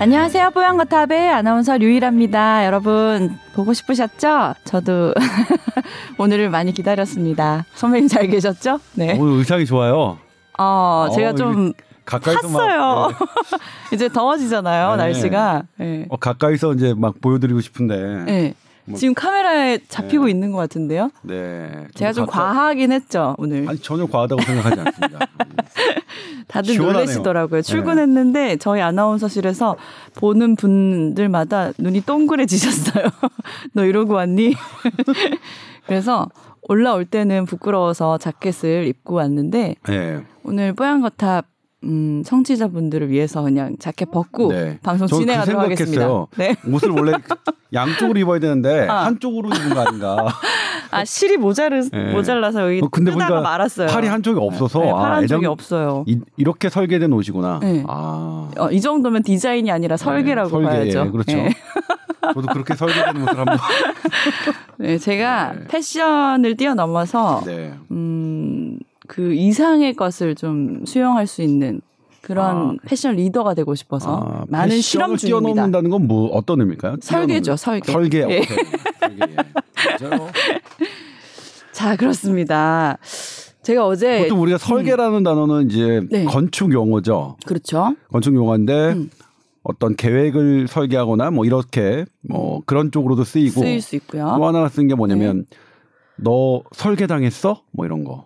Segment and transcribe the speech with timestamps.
[0.00, 0.52] 안녕하세요.
[0.52, 2.64] 뽀얀거탑의 아나운서 류일합니다.
[2.64, 4.54] 여러분, 보고 싶으셨죠?
[4.64, 5.12] 저도
[6.16, 7.66] 오늘을 많이 기다렸습니다.
[7.74, 8.80] 선배님 잘 계셨죠?
[8.94, 9.18] 네.
[9.18, 10.16] 오늘 의상이 좋아요.
[10.58, 11.74] 어, 제가 어, 좀
[12.06, 12.80] 가까이서 탔어요.
[12.80, 13.16] 막, 네.
[13.94, 14.96] 이제 더워지잖아요, 네.
[14.96, 15.64] 날씨가.
[15.76, 16.06] 네.
[16.08, 18.54] 어, 가까이서 이제 막 보여드리고 싶은데.
[18.84, 18.92] 네.
[18.92, 20.30] 뭐, 지금 카메라에 잡히고 네.
[20.30, 21.10] 있는 것 같은데요.
[21.22, 21.86] 네.
[21.94, 22.52] 제가 좀 가까...
[22.52, 23.68] 과하긴 했죠 오늘.
[23.68, 25.18] 아니 전혀 과하다고 생각하지 않습니다.
[26.48, 27.04] 다들 시원하네요.
[27.04, 27.62] 놀라시더라고요.
[27.62, 27.62] 네.
[27.62, 28.56] 출근했는데 네.
[28.56, 29.76] 저희 아나운서실에서
[30.16, 33.04] 보는 분들마다 눈이 동그래지셨어요.
[33.72, 34.54] 너 이러고 왔니?
[35.86, 36.28] 그래서
[36.62, 40.24] 올라올 때는 부끄러워서 자켓을 입고 왔는데 네.
[40.42, 41.46] 오늘 뽀얀거탑
[41.84, 44.78] 음, 청취자분들을 위해서 그냥 자켓 벗고 네.
[44.82, 46.26] 방송 그 진행하도록 그 하겠습니다.
[46.36, 46.56] 네.
[46.70, 47.12] 옷을 원래
[47.72, 49.06] 양쪽으로 입어야 되는데 아.
[49.06, 50.26] 한쪽으로 입은 거 아닌가.
[50.90, 52.12] 아 실이 모자르 네.
[52.12, 53.86] 모자라서 여기 어, 근데 보니까 말았어요.
[53.86, 56.04] 팔이 한쪽이 없어서 네, 팔 아, 한쪽이 없어요.
[56.06, 57.60] 이, 렇게 설계된 옷이구나.
[57.62, 57.84] 네.
[57.86, 58.50] 아.
[58.58, 61.04] 어, 이 정도면 디자인이 아니라 네, 설계라고 설계, 봐야죠.
[61.06, 61.36] 예, 그렇죠.
[61.36, 61.50] 네.
[62.34, 63.58] 저도 그렇게 설계된 옷을 한번.
[64.78, 65.64] 네, 제가 네.
[65.68, 67.42] 패션을 뛰어넘어서
[67.90, 68.78] 음.
[69.10, 71.80] 그 이상의 것을 좀 수용할 수 있는
[72.20, 72.74] 그런 아.
[72.86, 75.26] 패션 리더가 되고 싶어서 아, 많은 실험 중입니다.
[75.26, 76.96] 뛰어넘는다는 건 뭐 어떤 의미일까요?
[77.00, 77.90] 설계죠, 설계.
[77.90, 78.20] 설계.
[78.30, 78.42] 예.
[81.72, 82.98] 자, 그렇습니다.
[83.62, 85.22] 제가 어제 보통 우리가 설계라는 음.
[85.24, 86.24] 단어는 이제 네.
[86.24, 87.36] 건축 용어죠.
[87.46, 87.96] 그렇죠.
[88.12, 89.10] 건축 용어인데 음.
[89.64, 94.34] 어떤 계획을 설계하거나 뭐 이렇게 뭐 그런 쪽으로도 쓰이고 쓰일 수 있고요.
[94.38, 95.56] 또 하나 쓴 게 뭐냐면 네.
[96.16, 97.62] 너 설계당했어?
[97.72, 98.24] 뭐 이런 거.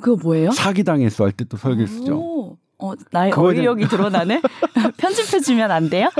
[0.00, 0.50] 그거 뭐예요?
[0.52, 2.56] 사기 당했어 할 때 또 설계 쓰죠.
[2.80, 4.40] 어, 나의 어휘력이 드러나네?
[4.98, 6.08] 편집해주면 안 돼요?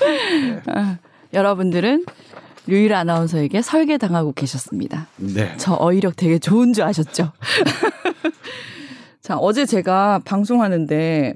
[0.00, 0.72] 네.
[0.72, 0.96] 어,
[1.32, 2.04] 여러분들은
[2.66, 5.08] 류일 아나운서에게 설계당하고 계셨습니다.
[5.16, 5.54] 네.
[5.56, 7.32] 저 어휘력 되게 좋은 줄 아셨죠?
[9.20, 11.34] 자, 어제 제가 방송하는데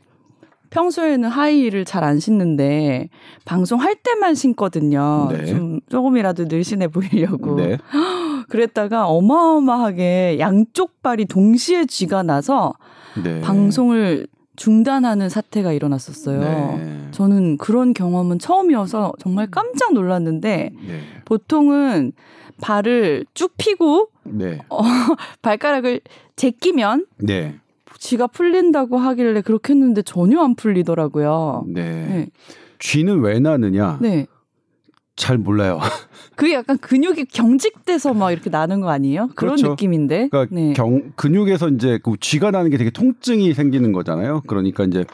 [0.71, 3.09] 평소에는 하이힐을 잘 안 신는데
[3.44, 5.28] 방송할 때만 신거든요.
[5.32, 5.47] 네.
[5.47, 7.56] 좀 조금이라도 늘씬해 보이려고.
[7.56, 7.78] 네.
[8.49, 12.75] 그랬다가 어마어마하게 양쪽 발이 동시에 쥐가 나서
[13.23, 13.41] 네.
[13.41, 14.27] 방송을
[14.57, 16.41] 중단하는 사태가 일어났었어요.
[16.41, 17.09] 네.
[17.11, 21.01] 저는 그런 경험은 처음이어서 정말 깜짝 놀랐는데 네.
[21.25, 22.12] 보통은
[22.61, 24.59] 발을 쭉 펴고 네.
[24.71, 24.81] 어,
[25.43, 26.01] 발가락을
[26.37, 27.56] 제끼면 네.
[27.99, 31.65] 쥐가 풀린다고 하길래 그렇게 했는데 전혀 안 풀리더라고요.
[31.69, 32.29] 네.
[32.79, 33.99] 쥐는 왜 나느냐?
[34.01, 34.27] 네.
[35.16, 35.81] 잘 몰라요.
[36.37, 39.31] 그게 약간 근육이 경직돼서 막 이렇게 나는 거 아니에요?
[39.34, 39.71] 그런 그렇죠.
[39.71, 40.28] 느낌인데.
[40.28, 40.72] 그러니까 네.
[40.75, 44.43] 경, 근육에서 이제 그 쥐가 나는 게 되게 통증이 생기는 거잖아요.
[44.47, 45.05] 그러니까 이제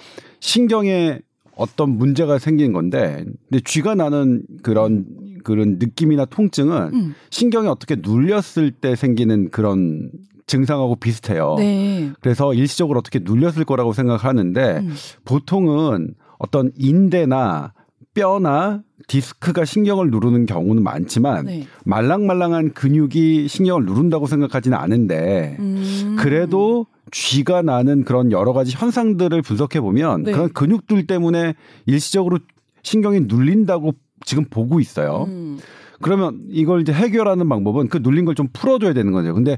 [0.40, 1.20] 신경에
[1.54, 5.06] 어떤 문제가 생긴 건데, 근데 쥐가 나는 그런
[5.44, 7.14] 그런 느낌이나 통증은 음.
[7.30, 10.10] 신경이 어떻게 눌렸을 때 생기는 그런
[10.46, 11.54] 증상하고 비슷해요.
[11.58, 12.12] 네.
[12.20, 14.94] 그래서 일시적으로 어떻게 눌렸을 거라고 생각하는데 음.
[15.24, 17.72] 보통은 어떤 인대나
[18.14, 21.66] 뼈나 디스크가 신경을 누르는 경우는 많지만 네.
[21.84, 26.16] 말랑말랑한 근육이 신경을 누른다고 생각하지는 않은데 음.
[26.18, 30.32] 그래도 쥐가 나는 그런 여러 가지 현상들을 분석해 보면 네.
[30.32, 31.54] 그런 근육들 때문에
[31.86, 32.38] 일시적으로
[32.82, 33.92] 신경이 눌린다고
[34.24, 35.24] 지금 보고 있어요.
[35.28, 35.58] 음.
[36.00, 39.34] 그러면 이걸 이제 해결하는 방법은 그 눌린 걸 좀 풀어줘야 되는 거죠.
[39.34, 39.56] 근데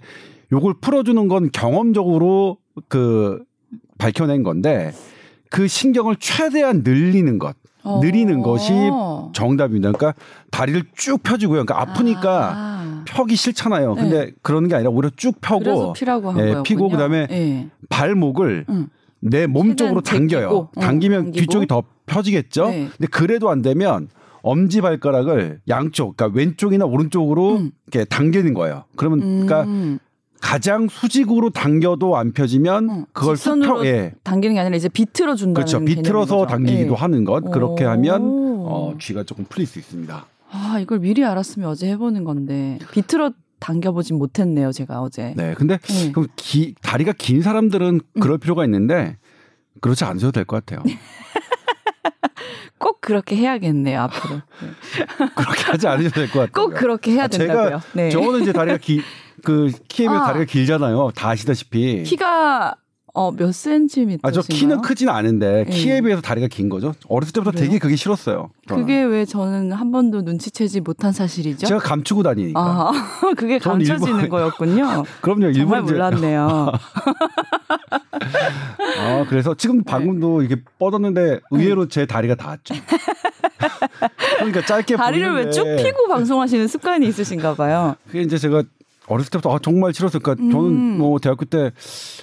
[0.52, 3.42] 요걸 풀어주는 건 경험적으로 그
[3.98, 4.92] 밝혀낸 건데
[5.50, 7.56] 그 신경을 최대한 늘리는 것.
[8.00, 9.30] 느리는 것이 어.
[9.34, 9.92] 정답입니다.
[9.92, 10.14] 그러니까
[10.50, 11.64] 다리를 쭉 펴주고요.
[11.64, 13.04] 그러니까 아프니까 아.
[13.06, 13.94] 펴기 싫잖아요.
[13.94, 14.32] 근데 네.
[14.42, 17.68] 그러는 게 아니라 오히려 쭉 펴고 피라고 한 예, 피고 그다음에 네.
[17.88, 18.88] 발목을 응.
[19.20, 20.68] 내몸 쪽으로 당겨요.
[20.76, 21.40] 응, 당기면 당기고.
[21.40, 22.68] 뒤쪽이 더 펴지겠죠.
[22.68, 22.88] 네.
[22.96, 24.08] 근데 그래도 안 되면
[24.42, 27.70] 엄지 발가락을 양쪽, 그러니까 왼쪽이나 오른쪽으로 음.
[27.86, 28.84] 이렇게 당기는 거예요.
[28.96, 29.98] 그러면 그러니까 음.
[30.44, 34.12] 가장 수직으로 당겨도 안 펴지면 어, 그걸 수평 예.
[34.24, 35.82] 당기는 게 아니라 이제 비틀어 준다는 그렇죠.
[35.82, 36.96] 비틀어서 당기기도 예.
[36.96, 38.20] 하는 것 그렇게 하면
[38.66, 40.26] 어, 쥐가 조금 풀릴 수 있습니다.
[40.50, 45.32] 아 이걸 미리 알았으면 어제 해보는 건데 비틀어 당겨보진 못했네요 제가 어제.
[45.34, 46.12] 네, 근데 네.
[46.12, 48.20] 그럼 기, 다리가 긴 사람들은 음.
[48.20, 48.38] 그럴 음.
[48.38, 49.16] 필요가 있는데
[49.80, 50.84] 그렇지 않으셔도 될 것 같아요.
[52.78, 54.34] 꼭 그렇게 해야겠네요 앞으로.
[54.36, 54.68] 네.
[55.34, 56.52] 그렇게 하지 않으셔도 될 것 같아요.
[56.52, 57.80] 꼭 그렇게 해야 된다고요.
[57.80, 58.10] 제가 네.
[58.10, 59.00] 저는 이제 다리가 기,
[59.42, 60.24] 그 키에 비해 아.
[60.26, 61.10] 다리가 길잖아요.
[61.14, 62.02] 다 아시다시피.
[62.04, 62.74] 키가
[63.16, 64.26] 어, 몇 센티미터?
[64.26, 65.70] 아, 저 키는 크진 않은데 네.
[65.70, 66.94] 키에 비해서 다리가 긴 거죠.
[67.08, 67.66] 어렸을 때부터 그래요?
[67.66, 68.50] 되게 그게 싫었어요.
[68.66, 68.82] 저는.
[68.82, 71.64] 그게 왜 저는 한 번도 눈치채지 못한 사실이죠?
[71.68, 72.60] 제가 감추고 다니니까.
[72.60, 72.90] 아,
[73.38, 74.28] 그게 감춰지는 일본...
[74.30, 75.04] 거였군요.
[75.22, 75.52] 그럼요.
[75.52, 76.72] 정말 몰랐네요.
[78.98, 82.74] 아, 그래서 지금 방금도 이게 뻗었는데 의외로 제 다리가 닿았죠.
[84.38, 87.94] 그러니까 짧게 다리를 왜 쭉 피고 방송하시는 습관이 있으신가 봐요.
[88.06, 88.64] 그게 이제 제가
[89.06, 90.20] 어렸을 때부터 아, 정말 싫었어요.
[90.20, 90.50] 그러니까 음.
[90.50, 91.72] 저는 뭐 대학교 때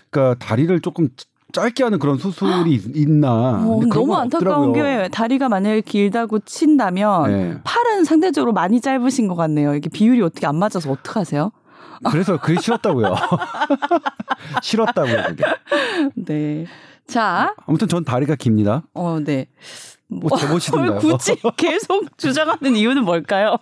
[0.09, 1.09] 그러니까 다리를 조금
[1.51, 3.31] 짧게 하는 그런 수술이 있나?
[3.65, 7.57] 어, 너무 안타까운 게 다리가 만약에 길다고 친다면 네.
[7.63, 9.75] 팔은 상대적으로 많이 짧으신 것 같네요.
[9.75, 11.51] 이게 비율이 어떻게 안 맞아서 어떡 하세요?
[12.09, 13.13] 그래서 그게 싫었다고요.
[14.63, 15.23] 싫었다고요.
[15.27, 15.43] 그게.
[16.15, 16.65] 네.
[17.05, 17.53] 자.
[17.67, 18.83] 아무튼 전 다리가 깁니다.
[18.93, 19.47] 어, 네.
[20.07, 20.99] 뭐 제보시던가요?
[20.99, 23.57] 굳이 계속 주장하는 이유는 뭘까요?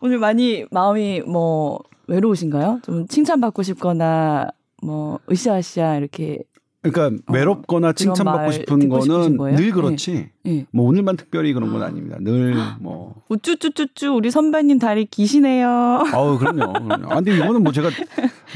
[0.00, 2.80] 오늘 많이 마음이 뭐 외로우신가요?
[2.82, 4.48] 좀 칭찬받고 싶거나
[4.82, 6.38] 뭐 으쌰으쌰 이렇게
[6.82, 10.12] 그러니까 어, 외롭거나 칭찬받고 싶은 거는 늘 그렇지.
[10.12, 10.30] 네.
[10.44, 10.66] 네.
[10.70, 12.16] 뭐 오늘만 특별히 그런 건 아닙니다.
[12.20, 13.16] 늘 뭐.
[13.28, 15.68] 우쭈쭈쭈쭈 우리 선배님 다리 기시네요.
[16.12, 16.72] 아우 그럼요.
[16.72, 17.10] 그럼요.
[17.10, 17.90] 아, 근데 이거는 뭐 제가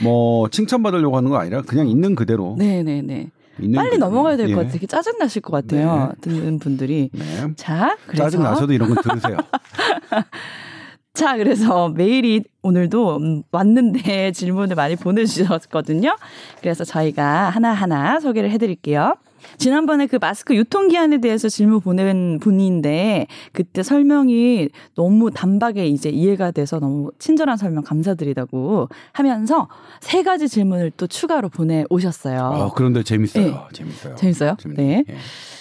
[0.02, 2.54] 뭐 칭찬받으려고 하는 거 아니라 그냥 있는 그대로.
[2.58, 3.30] 네네네.
[3.56, 3.96] 빨리 그대로.
[3.98, 4.54] 넘어가야 될것 예.
[4.54, 4.72] 같아요.
[4.72, 6.12] 되게 짜증 나실 것 같아요.
[6.14, 6.20] 네.
[6.20, 7.10] 듣는 분들이.
[7.12, 7.24] 네.
[7.56, 9.36] 자, 그래서 짜증 나셔도 이런 거 들으세요.
[11.14, 16.16] 자, 그래서 메일이 오늘도 음, 왔는데 질문을 많이 보내주셨거든요.
[16.60, 19.14] 그래서 저희가 하나하나 소개를 해드릴게요.
[19.58, 26.78] 지난번에 그 마스크 유통기한에 대해서 질문 보낸 분인데 그때 설명이 너무 단박에 이제 이해가 돼서
[26.78, 29.68] 너무 친절한 설명 감사드리다고 하면서
[30.00, 32.38] 세 가지 질문을 또 추가로 보내 오셨어요.
[32.40, 33.44] 어, 그런데 재밌어요.
[33.44, 33.54] 네.
[33.72, 34.14] 재밌어요.
[34.14, 34.56] 재밌어요?
[34.60, 34.82] 재밌네.
[34.82, 35.04] 네.
[35.06, 35.16] 네.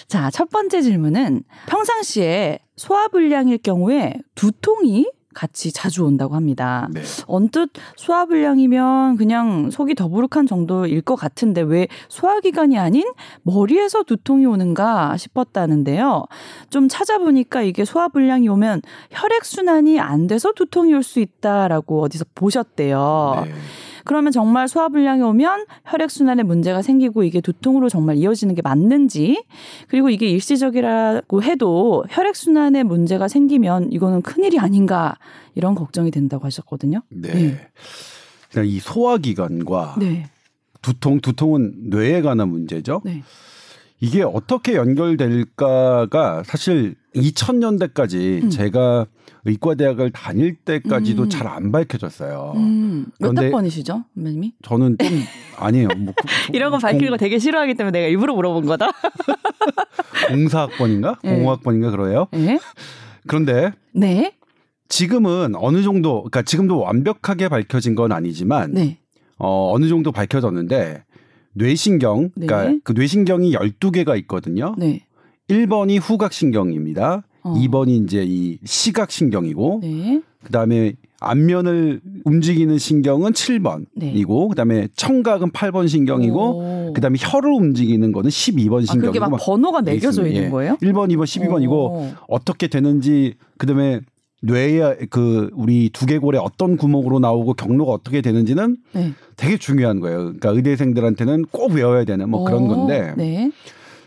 [0.06, 6.88] 자, 첫 번째 질문은 평상시에 소화불량일 경우에 두통이 같이 자주 온다고 합니다.
[6.92, 7.02] 네.
[7.26, 13.04] 언뜻 소화 불량이면 그냥 속이 더부룩한 정도일 것 같은데 왜 소화 기관이 아닌
[13.42, 16.24] 머리에서 두통이 오는가 싶었다는데요.
[16.70, 22.24] 좀 찾아보니까 이게 소화 불량이 오면 혈액 순환이 안 돼서 두통이 올 수 있다라고 어디서
[22.34, 23.42] 보셨대요.
[23.44, 23.52] 네.
[24.04, 29.44] 그러면 정말 소화불량이 오면 혈액순환에 문제가 생기고 이게 두통으로 정말 이어지는 게 맞는지
[29.88, 35.16] 그리고 이게 일시적이라고 해도 혈액순환에 문제가 생기면 이거는 큰일이 아닌가
[35.54, 37.02] 이런 걱정이 된다고 하셨거든요.
[37.10, 37.58] 네.
[38.54, 38.66] 네.
[38.66, 40.26] 이 소화기관과 네.
[40.82, 43.00] 두통, 두통은 뇌에 관한 문제죠.
[43.04, 43.22] 네.
[44.00, 48.50] 이게 어떻게 연결될까가 사실 2000년대까지 음.
[48.50, 49.06] 제가
[49.44, 51.28] 의과대학을 다닐 때까지도 음.
[51.28, 52.52] 잘안 밝혀졌어요.
[52.56, 53.06] 음.
[53.18, 54.54] 몇 학 번이시죠, 선배님이?
[54.62, 55.08] 저는 좀
[55.58, 55.88] 아니에요.
[55.98, 56.14] 뭐
[56.52, 58.90] 이런 거 밝히는 거 되게 싫어하기 때문에 내가 일부러 물어본 거다.
[60.28, 61.18] 공사학번인가?
[61.24, 61.36] 네.
[61.36, 62.28] 공학번인가 그래요?
[62.32, 62.58] 네.
[63.26, 64.34] 그런데 네.
[64.88, 68.98] 지금은 어느 정도, 그러니까 지금도 완벽하게 밝혀진 건 아니지만 네.
[69.38, 71.04] 어, 어느 정도 밝혀졌는데
[71.54, 72.78] 뇌신경, 그러니까 네.
[72.84, 74.74] 그 뇌신경이 12개가 있거든요.
[74.78, 75.04] 네.
[75.52, 77.24] 1번이 후각신경입니다.
[77.42, 77.54] 어.
[77.54, 80.22] 2번이 이제 이 시각신경이고, 네.
[80.44, 84.12] 그 다음에 안면을 움직이는 신경은 7번이고, 네.
[84.22, 89.06] 그 다음에 청각은 8번 신경이고, 그 다음에 혀를 움직이는 거는 12번 신경이고.
[89.06, 90.48] 아, 그게 막 번호가 매겨져 있는 예.
[90.50, 90.76] 거예요?
[90.82, 92.12] 1번, 2번, 12번이고, 오.
[92.28, 94.00] 어떻게 되는지, 그 다음에
[94.42, 99.12] 뇌의 그 우리 두개골에 어떤 구멍으로 나오고 경로가 어떻게 되는지는 네.
[99.36, 100.18] 되게 중요한 거예요.
[100.18, 103.52] 그러니까 의대생들한테는 꼭 외워야 되는 뭐 그런 건데 네.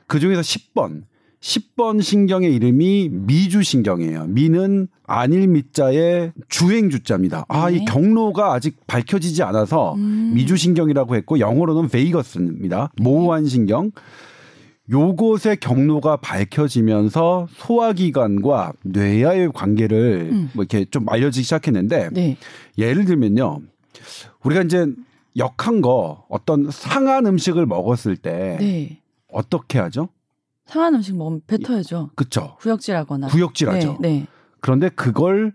[0.08, 1.04] 그 중에서 10번
[1.46, 4.26] 10번 신경의 이름이 미주 신경이에요.
[4.26, 7.46] 미는 안일 미자의 주행 주자입니다.
[7.48, 7.86] 아, 이 네.
[7.86, 10.32] 경로가 아직 밝혀지지 않아서 음.
[10.34, 12.92] 미주 신경이라고 했고 영어로는 베이거스입니다.
[13.00, 13.92] 모호한 신경.
[14.90, 20.50] 요곳의 경로가 밝혀지면서 소화기관과 뇌와의 관계를 음.
[20.54, 22.38] 뭐 이렇게 좀 알려지기 시작했는데 네.
[22.80, 23.62] 예를 들면요.
[24.44, 24.88] 우리가 이제
[25.38, 29.00] 역한 거 어떤 상한 음식을 먹었을 때 네.
[29.32, 30.10] 어떻게 하죠?
[30.66, 32.10] 상한 음식 먹으면 뱉어야죠.
[32.16, 32.58] 그렇죠.
[32.60, 33.28] 구역질하거나.
[33.28, 33.98] 구역질하죠.
[34.02, 34.28] 네, 네.
[34.60, 35.54] 그런데 그걸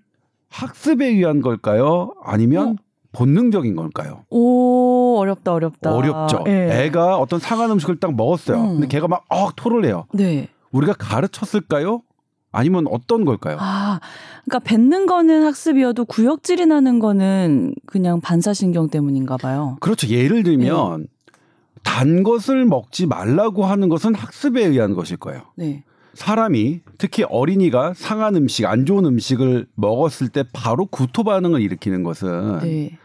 [0.49, 2.15] 학습에 의한 걸까요?
[2.23, 2.75] 아니면 어?
[3.13, 4.25] 본능적인 걸까요?
[4.31, 5.93] 오 어렵다 어렵다.
[5.93, 6.45] 어렵죠.
[6.45, 6.85] 네.
[6.85, 8.61] 애가 어떤 상한 음식을 딱 먹었어요.
[8.61, 8.69] 음.
[8.75, 10.07] 근데 걔가 막 어, 토를 해요.
[10.13, 10.49] 네.
[10.71, 12.03] 우리가 가르쳤을까요?
[12.53, 13.57] 아니면 어떤 걸까요?
[13.61, 14.01] 아,
[14.45, 19.77] 그러니까 뱉는 거는 학습이어도 구역질이 나는 거는 그냥 반사신경 때문인가 봐요.
[19.81, 20.09] 그렇죠.
[20.09, 21.07] 예를 들면 네.
[21.83, 25.43] 단 것을 먹지 말라고 하는 것은 학습에 의한 것일 거예요.
[25.57, 25.85] 네.
[26.15, 32.59] 사람이 특히 어린이가 상한 음식, 안 좋은 음식을 먹었을 때 바로 구토 반응을 일으키는 것은
[32.61, 32.99] 네.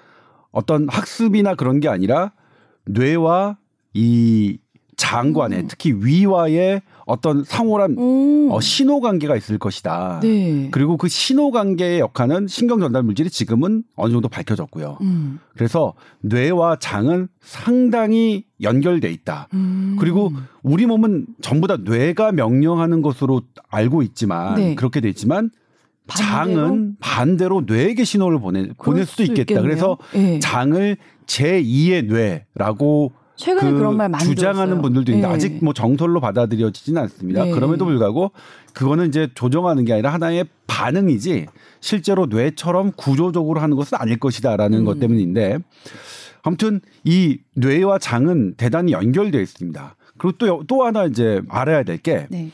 [0.52, 2.32] 어떤 학습이나 그런 게 아니라
[2.86, 3.58] 뇌와
[3.94, 4.58] 이
[4.98, 5.68] 장관의 음.
[5.68, 8.50] 특히 위와의 어떤 상호란 음.
[8.52, 10.20] 어, 신호 관계가 있을 것이다.
[10.24, 10.70] 네.
[10.72, 14.98] 그리고 그 신호 관계의 역할은 신경 전달 물질이 지금은 어느 정도 밝혀졌고요.
[15.02, 15.40] 음.
[15.54, 19.50] 그래서 뇌와 장은 상당히 연결돼 있다.
[19.54, 19.98] 음.
[20.00, 20.32] 그리고
[20.64, 24.76] 우리 몸은 전부 다 뇌가 명령하는 것으로 알고 있지만 네.
[24.76, 25.52] 그렇게 돼 있지만
[26.08, 26.56] 반대로?
[26.56, 29.42] 장은 반대로 뇌에게 신호를 보내 보낼 수도 있겠다.
[29.42, 29.64] 있겠네요.
[29.64, 30.40] 그래서 네.
[30.40, 30.98] 장을
[31.28, 34.82] 제2의 뇌라고 최근에 그 그런 말 많이 주장하는 들었어요.
[34.82, 35.34] 분들도 있는데 네.
[35.34, 37.44] 아직 뭐 정설로 받아들여지지는 않습니다.
[37.46, 37.52] 네.
[37.52, 38.32] 그럼에도 불구하고
[38.74, 41.48] 그거는 이제 조정하는 게 아니라 하나의 반응이지
[41.80, 44.86] 실제로 뇌처럼 구조적으로 하는 것은 아닐 것이다라는 음.
[44.86, 45.60] 것 때문인데
[46.44, 49.96] 아무튼 이 뇌와 장은 대단히 연결되어 있습니다.
[50.18, 52.52] 그리고 또, 또 하나 이제 알아야 될게 네.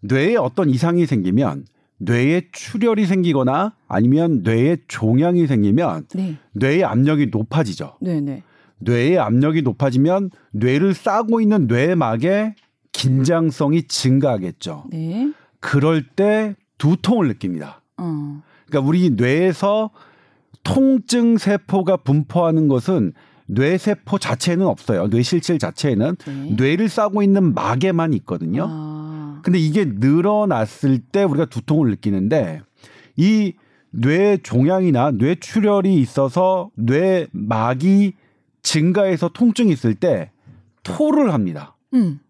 [0.00, 1.66] 뇌에 어떤 이상이 생기면
[1.98, 6.36] 뇌에 출혈이 생기거나 아니면 뇌에 종양이 생기면 네.
[6.52, 7.96] 뇌의 압력이 높아지죠.
[8.00, 8.42] 네 네.
[8.80, 8.92] 네.
[8.92, 12.54] 뇌의 압력이 높아지면 뇌를 싸고 있는 뇌막의
[12.92, 14.84] 긴장성이 증가하겠죠.
[14.90, 15.32] 네.
[15.60, 17.82] 그럴 때 두통을 느낍니다.
[17.96, 18.42] 어.
[18.66, 19.90] 그러니까 우리 뇌에서
[20.62, 23.12] 통증 세포가 분포하는 것은
[23.46, 25.06] 뇌세포 자체에는 없어요.
[25.08, 26.54] 뇌실질 자체에는 네.
[26.56, 28.66] 뇌를 싸고 있는 막에만 있거든요.
[28.68, 29.40] 아.
[29.42, 32.60] 근데 이게 늘어났을 때 우리가 두통을 느끼는데
[33.16, 33.54] 이
[33.90, 38.14] 뇌 종양이나 뇌 출혈이 있어서 뇌막이
[38.68, 40.30] 증가해서 통증이 있을 때
[40.82, 41.76] 토를 합니다.
[41.94, 42.20] 음.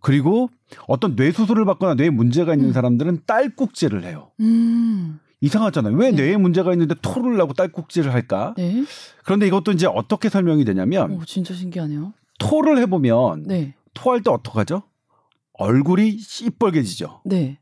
[0.00, 0.50] 그리고
[0.86, 2.72] 어떤 뇌 수술을 받거나 뇌에 문제가 있는 음.
[2.72, 4.30] 사람들은 딸꾹질을 해요.
[4.38, 5.18] 음.
[5.40, 5.96] 이상하잖아요.
[5.96, 6.16] 왜 네.
[6.22, 8.54] 뇌에 문제가 있는데 토를 하고 딸꾹질을 할까?
[8.56, 8.84] 네.
[9.24, 12.12] 그런데 이것도 이제 어떻게 설명이 되냐면 오, 진짜 신기하네요.
[12.38, 13.74] 토를 해보면 네.
[13.94, 14.84] 토할 때 어떡하죠?
[15.54, 17.22] 얼굴이 씨뻘개지죠.
[17.24, 17.58] 네.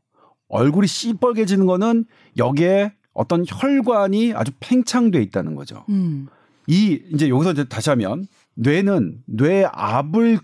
[0.49, 2.05] 얼굴이 씨뻘개지는 거는
[2.37, 5.83] 여기에 어떤 혈관이 아주 팽창돼 있다는 거죠.
[5.89, 6.27] 음.
[6.67, 10.39] 이 이제 여기서 이제 다시 하면 뇌는 뇌압을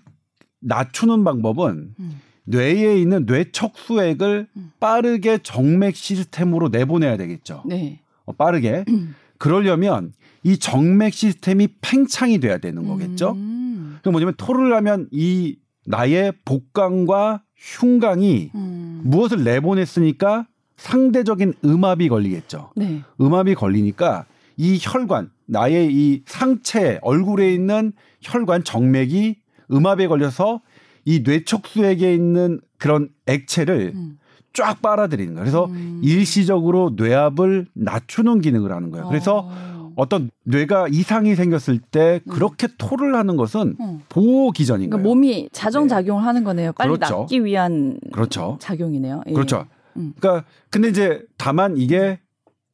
[0.62, 2.22] 낮추는 방법은 음.
[2.46, 4.72] 뇌에 있는 뇌척수액을 음.
[4.80, 7.63] 빠르게 정맥 시스템으로 내보내야 되겠죠.
[7.65, 8.01] 네.
[8.25, 8.86] 어, 빠르게.
[8.89, 9.15] 음.
[9.38, 10.13] 그러려면
[10.44, 13.32] 이 정맥 시스템이 팽창이 돼야 되는 거겠죠.
[13.32, 14.00] 음.
[14.03, 19.01] 그 뭐냐면 토를 하면 이 나의 복강과 흉강이 음.
[19.03, 22.72] 무엇을 내보냈으니까 상대적인 음압이 걸리겠죠.
[22.75, 23.01] 네.
[23.20, 24.25] 음압이 걸리니까
[24.58, 29.38] 이 혈관, 나의 이 상체, 얼굴에 있는 혈관 정맥이
[29.71, 30.62] 음압에 걸려서
[31.05, 34.17] 이 뇌척수액에 있는 그런 액체를 음.
[34.53, 35.43] 쫙 빨아들이는 거예요.
[35.43, 36.00] 그래서 음.
[36.03, 39.07] 일시적으로 뇌압을 낮추는 기능을 하는 거예요.
[39.07, 39.91] 그래서 어.
[39.95, 42.31] 어떤 뇌가 이상이 생겼을 때 음.
[42.31, 42.75] 그렇게 음.
[42.77, 44.01] 토를 하는 것은 음.
[44.09, 45.15] 보호 기전인 그러니까 거예요.
[45.15, 46.25] 몸이 자정 작용을 네.
[46.25, 46.71] 하는 거네요.
[46.73, 47.19] 빨리 그렇죠.
[47.19, 48.57] 낫기 위한 그렇죠.
[48.59, 49.23] 작용이네요.
[49.27, 49.33] 예.
[49.33, 49.65] 그렇죠.
[49.97, 50.13] 음.
[50.19, 52.19] 그러니까 근데 이제 다만 이게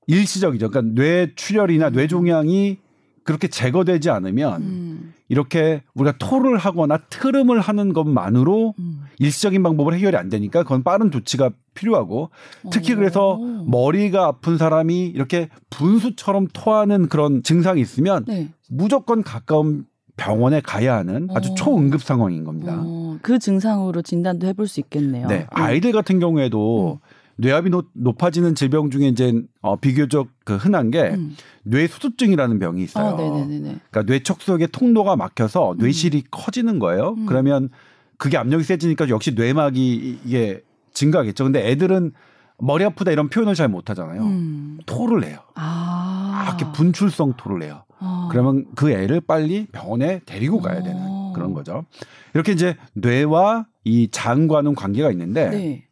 [0.09, 0.69] 일시적이죠.
[0.71, 2.77] 그러니까 뇌 출혈이나 뇌 종양이
[3.23, 5.13] 그렇게 제거되지 않으면 음.
[5.27, 9.03] 이렇게 우리가 토를 하거나 트름을 하는 것만으로 음.
[9.19, 12.31] 일시적인 방법으로 해결이 안 되니까 그건 빠른 조치가 필요하고
[12.71, 13.37] 특히 그래서
[13.67, 18.49] 머리가 아픈 사람이 이렇게 분수처럼 토하는 그런 증상이 있으면 네.
[18.67, 19.85] 무조건 가까운
[20.17, 21.55] 병원에 가야 하는 아주 어.
[21.55, 22.81] 초응급 상황인 겁니다.
[22.83, 23.19] 어.
[23.21, 25.27] 그 증상으로 진단도 해볼 수 있겠네요.
[25.27, 27.18] 네, 아이들 같은 경우에도 음.
[27.39, 31.35] 뇌압이 높 아지는 질병 중에 이제 어, 비교적 그 흔한 게 음.
[31.63, 33.15] 뇌수두증이라는 병이 있어요.
[33.15, 35.77] 어, 그러니까 뇌척 속에 통로가 막혀서 음.
[35.77, 36.21] 뇌실이 음.
[36.31, 37.15] 커지는 거예요.
[37.17, 37.25] 음.
[37.25, 37.69] 그러면
[38.17, 40.61] 그게 압력이 세지니까 역시 뇌막이 이게
[40.93, 41.45] 증가하겠죠.
[41.45, 42.11] 근데 애들은
[42.57, 44.21] 머리 아프다 이런 표현을 잘 못하잖아요.
[44.21, 44.79] 음.
[44.85, 45.39] 토를 내요.
[45.55, 46.43] 아.
[46.45, 47.83] 아, 이렇게 분출성 토를 내요.
[47.99, 48.27] 아.
[48.31, 51.31] 그러면 그 애를 빨리 병원에 데리고 가야 되는 어.
[51.33, 51.85] 그런 거죠.
[52.33, 55.88] 이렇게 이제 뇌와 이 장과는 관계가 있는데 네.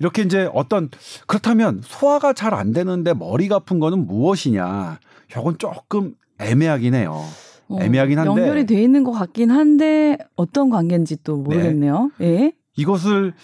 [0.00, 0.90] 이렇게 이제 어떤
[1.26, 4.98] 그렇다면 소화가 잘 안 되는데 머리가 아픈 거는 무엇이냐?
[5.30, 7.22] 이건 조금 애매하긴 해요.
[7.68, 12.10] 어, 애매하긴 한데 연결이 돼 있는 것 같긴 한데 어떤 관계인지 또 모르겠네요.
[12.18, 12.26] 네.
[12.26, 12.52] 예.
[12.76, 13.34] 이것을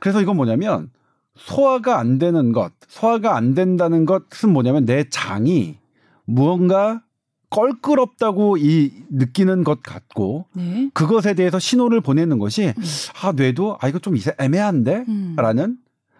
[0.00, 0.90] 그래서 이건 뭐냐면
[1.36, 5.76] 소화가 안 되는 것, 소화가 안 된다는 것은 뭐냐면 내 장이
[6.24, 7.02] 무언가
[7.50, 10.90] 껄끄럽다고 이 느끼는 것 같고 네.
[10.94, 12.82] 그것에 대해서 신호를 보내는 것이 음.
[13.22, 15.78] 아 뇌도 아 이거 좀 애매한데라는 음.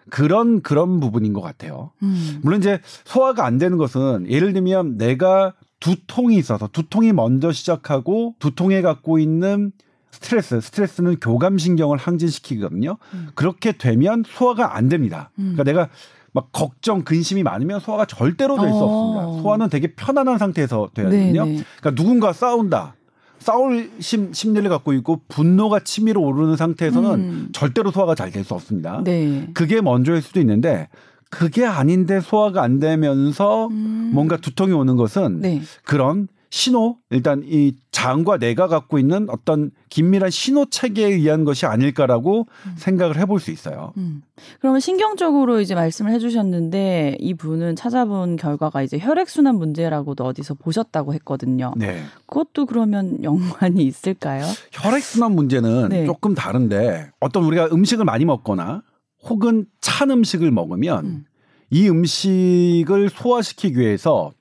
[0.09, 1.91] 그런 그런 부분인 것 같아요.
[2.03, 2.39] 음.
[2.41, 8.81] 물론 이제 소화가 안 되는 것은 예를 들면 내가 두통이 있어서 두통이 먼저 시작하고 두통에
[8.81, 9.71] 갖고 있는
[10.11, 12.97] 스트레스, 스트레스는 교감신경을 항진시키거든요.
[13.13, 13.27] 음.
[13.35, 15.29] 그렇게 되면 소화가 안 됩니다.
[15.37, 15.53] 음.
[15.55, 15.89] 그러니까 내가
[16.33, 19.41] 막 걱정, 근심이 많으면 소화가 절대로 될 수 없습니다.
[19.41, 21.45] 소화는 되게 편안한 상태에서 돼야 되거든요.
[21.45, 22.95] 그러니까 누군가 싸운다.
[23.39, 27.49] 싸울 심, 심리를 갖고 있고 분노가 치밀어 오르는 상태에서는 음.
[27.53, 29.01] 절대로 소화가 잘 될 수 없습니다.
[29.03, 29.49] 네.
[29.53, 30.89] 그게 먼저일 수도 있는데
[31.29, 34.11] 그게 아닌데 소화가 안 되면서 음.
[34.13, 35.61] 뭔가 두통이 오는 것은 네.
[35.83, 42.47] 그런 신호 일단 이 장과 내가 갖고 있는 어떤 긴밀한 신호 체계에 의한 것이 아닐까라고
[42.65, 42.73] 음.
[42.77, 43.93] 생각을 해볼 수 있어요.
[43.97, 44.21] 음.
[44.59, 51.13] 그러면 신경적으로 이제 말씀을 해주셨는데 이 분은 찾아본 결과가 이제 혈액 순환 문제라고도 어디서 보셨다고
[51.15, 51.73] 했거든요.
[51.75, 52.01] 네.
[52.27, 54.45] 그것도 그러면 연관이 있을까요?
[54.71, 56.05] 혈액 순환 문제는 네.
[56.05, 58.83] 조금 다른데 어떤 우리가 음식을 많이 먹거나
[59.23, 61.25] 혹은 찬 음식을 먹으면 음.
[61.69, 64.31] 이 음식을 소화시키기 위해서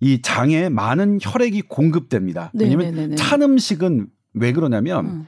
[0.00, 2.50] 이 장에 많은 혈액이 공급됩니다.
[2.54, 5.26] 네, 왜냐하면 네, 네, 찬 음식은 왜 그러냐면 음.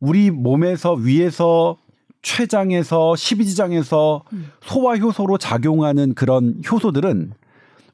[0.00, 1.76] 우리 몸에서 위에서
[2.22, 4.50] 췌장에서 십이지장에서 음.
[4.60, 7.32] 소화 효소로 작용하는 그런 효소들은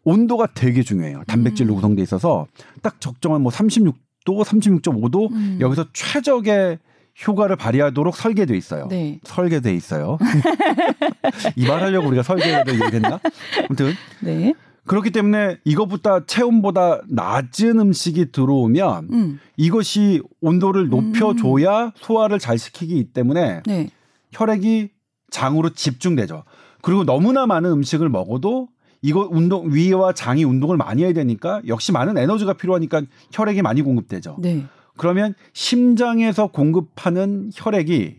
[0.04, 1.22] 온도가 되게 중요해요.
[1.26, 1.76] 단백질로 음.
[1.76, 2.46] 구성돼 있어서
[2.82, 5.58] 딱 적정한 뭐 36, 36.5도 음.
[5.60, 6.78] 여기서 최적의
[7.26, 8.88] 효과를 발휘하도록 설계돼 있어요.
[8.88, 9.20] 네.
[9.24, 10.18] 설계돼 있어요.
[11.56, 13.20] 이 말 하려고 우리가 설계를 얘기했나?
[13.68, 14.52] 아무튼 네.
[14.86, 19.40] 그렇기 때문에 이것보다 체온보다 낮은 음식이 들어오면 음.
[19.56, 21.90] 이것이 온도를 높여줘야 음.
[21.96, 23.90] 소화를 잘 시키기 때문에 네.
[24.32, 24.90] 혈액이
[25.30, 26.44] 장으로 집중되죠.
[26.82, 28.68] 그리고 너무나 많은 음식을 먹어도
[29.00, 34.36] 이거 운동 위와 장이 운동을 많이 해야 되니까 역시 많은 에너지가 필요하니까 혈액이 많이 공급되죠.
[34.38, 34.64] 네.
[34.96, 38.16] 그러면 심장에서 공급하는 혈액이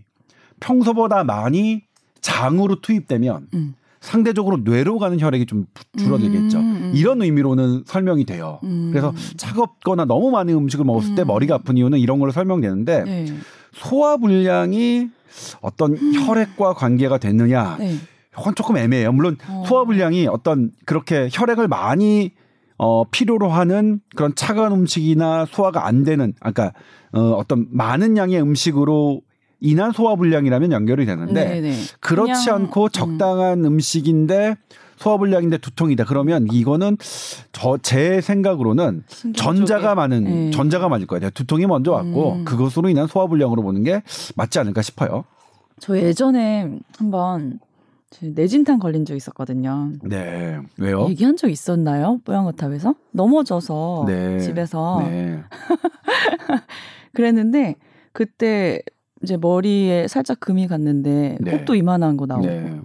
[0.60, 1.84] 평소보다 많이
[2.22, 3.75] 장으로 투입되면 음.
[4.06, 5.66] 상대적으로 뇌로 가는 혈액이 좀
[5.98, 6.60] 줄어들겠죠.
[6.60, 6.92] 음, 음, 음.
[6.94, 8.60] 이런 의미로는 설명이 돼요.
[8.64, 8.90] 음.
[8.92, 11.28] 그래서 차갑거나 너무 많은 음식을 먹었을 때 음.
[11.28, 13.26] 머리가 아픈 이유는 이런 걸로 설명되는데 네.
[13.74, 15.10] 소화 불량이
[15.62, 17.78] 어떤 혈액과 관계가 됐느냐?
[17.80, 17.96] 네.
[18.40, 19.12] 이건 조금 애매해요.
[19.12, 19.64] 물론 어.
[19.66, 22.32] 소화 불량이 어떤 그렇게 혈액을 많이
[22.78, 26.74] 어 필요로 하는 그런 차가운 음식이나 소화가 안 되는 아까
[27.14, 29.22] 어 어떤 많은 양의 음식으로
[29.65, 31.62] 인한 소화 불량이라면 연결이 되는데 네네.
[31.62, 31.74] 네.
[32.00, 32.89] 그렇지 않고 음.
[32.91, 33.79] 적당한 음.
[33.79, 34.55] 식인데
[34.98, 36.05] 소화불량인데 두통이다.
[36.05, 36.98] 그러면 이거는
[37.51, 39.03] 저 제 생각으로는
[39.36, 40.51] 전자가 많은 네.
[40.51, 41.29] 전자가 맞을 거예요.
[41.31, 42.45] 두통이 먼저 왔고 음.
[42.45, 44.03] 그것으로 인한 소화불량으로 보는 게
[44.36, 45.25] 맞지 않을까 싶어요.
[45.79, 47.60] 저 예전에 한번
[48.22, 49.91] 내진탕 걸린 적 있었거든요.
[50.03, 50.60] 네.
[50.77, 51.07] 왜요?
[51.10, 52.22] 얘기한 적 있었나요?
[52.24, 54.39] 뽀양거탑에서 넘어져서 네.
[54.39, 55.43] 집에서 네.
[57.13, 57.75] 그랬는데
[58.13, 58.81] 그때
[59.25, 61.51] 이제 머리에 살짝 금이 갔는데 네.
[61.51, 62.79] 콧도 이만한 거 나오고 네.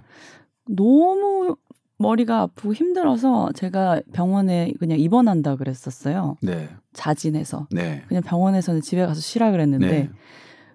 [0.67, 1.55] 너무
[1.97, 6.37] 머리가 아프고 힘들어서 제가 병원에 그냥 입원한다 그랬었어요.
[6.41, 6.69] 네.
[6.93, 8.03] 자진해서 네.
[8.07, 10.09] 그냥 병원에서는 집에 가서 쉬라 그랬는데 네.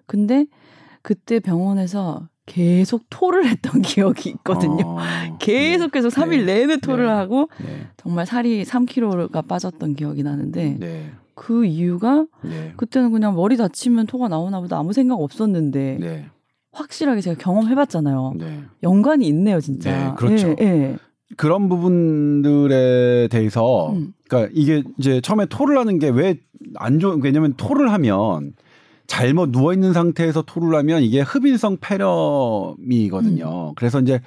[0.05, 0.45] 근데
[1.01, 4.83] 그때 병원에서 계속 토를 했던 기억이 있거든요.
[4.85, 4.97] 어,
[5.39, 6.59] 계속 계속 3일 네.
[6.59, 7.11] 내내 토를 네.
[7.11, 7.87] 하고 네.
[7.97, 11.11] 정말 살이 3kg가 빠졌던 기억이 나는데 네.
[11.37, 12.73] 그 이유가 네.
[12.77, 16.25] 그때는 그냥 머리 다치면 토가 나오나 보다 아무 생각 없었는데 네.
[16.71, 18.33] 확실하게 제가 경험해봤잖아요.
[18.37, 18.63] 네.
[18.81, 19.91] 연관이 있네요, 진짜.
[19.91, 20.55] 네, 그렇죠.
[20.59, 20.97] 예, 예.
[21.37, 24.13] 그런 부분들에 대해서, 음.
[24.27, 26.35] 그러니까 이게 이제 처음에 토를 하는 게 왜
[26.75, 28.53] 안 좋은, 왜냐면 토를 하면
[29.07, 33.69] 잘못 누워 있는 상태에서 토를 하면 이게 흡인성 폐렴이거든요.
[33.69, 33.73] 음.
[33.75, 34.19] 그래서 이제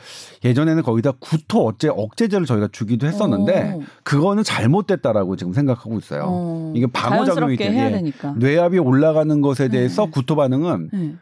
[0.45, 3.83] 예전에는 거기다 구토 어째 억제제를 저희가 주기도 했었는데 오.
[4.03, 6.25] 그거는 잘못됐다라고 지금 생각하고 있어요.
[6.25, 6.73] 오.
[6.75, 10.11] 이게 방어 작용이 되게 뇌압이 올라가는 것에 대해서 네.
[10.11, 11.15] 구토 반응은 네.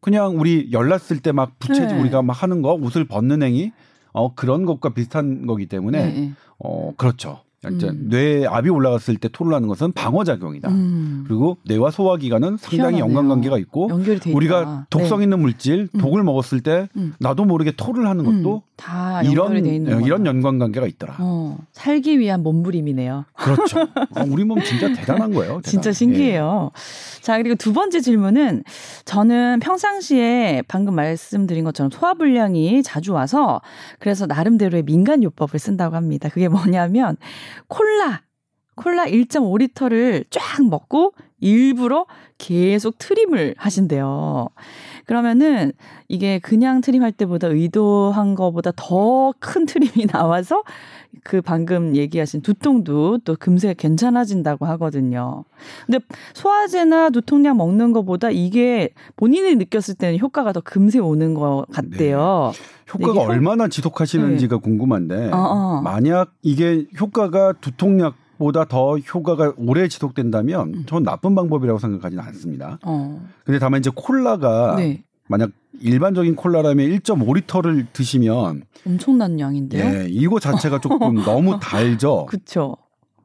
[0.00, 2.00] 그냥 우리 열났을 때 막 부채질 네.
[2.00, 3.72] 우리가 막 하는 거 옷을 벗는 행위
[4.12, 6.32] 어 그런 것과 비슷한 거기 때문에 네.
[6.58, 7.40] 어 그렇죠.
[7.66, 8.06] 음.
[8.08, 10.68] 뇌 압이 올라갔을 때 토를 하는 것은 방어 작용이다.
[10.68, 11.24] 음.
[11.26, 13.90] 그리고 뇌와 소화 기관은 상당히 연관 관계가 있고
[14.32, 15.24] 우리가 독성 네.
[15.24, 16.00] 있는 물질 음.
[16.00, 17.14] 독을 먹었을 때 음.
[17.18, 18.60] 나도 모르게 토를 하는 것도 음.
[18.76, 21.16] 다 이런 네, 이런 연관 관계가 있더라.
[21.18, 23.24] 어, 살기 위한 몸부림이네요.
[23.34, 23.80] 그렇죠.
[24.14, 25.56] 어, 우리 몸 진짜 대단한 거예요.
[25.56, 25.62] 대단.
[25.62, 26.70] 진짜 신기해요.
[26.72, 27.22] 예.
[27.22, 28.62] 자 그리고 두 번째 질문은
[29.04, 33.60] 저는 평상시에 방금 말씀드린 것처럼 소화 불량이 자주 와서
[33.98, 36.28] 그래서 나름대로의 민간 요법을 쓴다고 합니다.
[36.28, 37.16] 그게 뭐냐면
[37.66, 38.22] 콜라
[38.74, 42.06] 콜라 1.5리터를 쫙 먹고 일부러
[42.38, 44.48] 계속 트림을 하신대요.
[45.08, 45.72] 그러면은
[46.06, 50.62] 이게 그냥 트림할 때보다 의도한 거보다 더 큰 트림이 나와서
[51.24, 55.44] 그 방금 얘기하신 두통도 또 금세 괜찮아진다고 하거든요.
[55.86, 56.00] 근데
[56.34, 62.52] 소화제나 두통약 먹는 것보다 이게 본인이 느꼈을 때는 효과가 더 금세 오는 것 같대요.
[62.54, 62.62] 네.
[62.92, 64.62] 효과가 얼마나 지속하시는지가 네.
[64.62, 65.80] 궁금한데 어, 어.
[65.82, 70.84] 만약 이게 효과가 두통약 보다 더 효과가 오래 지속된다면 음.
[70.86, 72.78] 전 나쁜 방법이라고 생각하지는 않습니다.
[72.84, 73.20] 어.
[73.44, 75.02] 근데 다만 이제 콜라가 네.
[75.28, 79.84] 만약 일반적인 콜라라면 1.5리터를 드시면 엄청난 양인데요.
[79.84, 82.26] 예, 이거 자체가 조금 너무 달죠.
[82.26, 82.76] 그렇죠.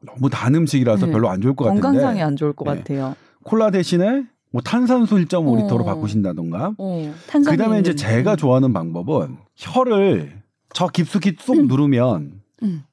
[0.01, 1.11] 너무 단 음식이라서 네.
[1.13, 2.79] 별로 안 좋을 것 같은데 건강상에 안 좋을 것 네.
[2.79, 3.15] 같아요.
[3.43, 5.85] 콜라 대신에 뭐 탄산수 1.5리터로 어.
[5.85, 6.73] 바꾸신다던가.
[6.77, 7.13] 어.
[7.27, 10.41] 그다음에 이제 제가 좋아하는 방법은 혀를
[10.73, 11.67] 저 깊숙이 쏙 음.
[11.67, 12.83] 누르면 음.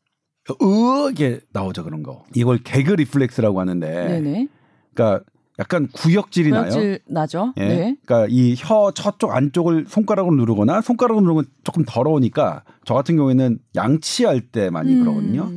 [0.63, 2.25] 으게 나오죠 그런 거.
[2.35, 4.09] 이걸 개그 리플렉스라고 하는데.
[4.09, 4.49] 네네.
[4.95, 5.25] 그러니까
[5.59, 6.71] 약간 구역질이 나요.
[7.07, 7.53] 나죠.
[7.59, 7.69] 예.
[7.69, 7.97] 네.
[8.07, 14.41] 그러니까 이 혀 저쪽 안쪽을 손가락으로 누르거나 손가락으로 누르면 조금 더러우니까 저 같은 경우에는 양치할
[14.41, 15.01] 때 많이 음.
[15.05, 15.51] 그러거든요.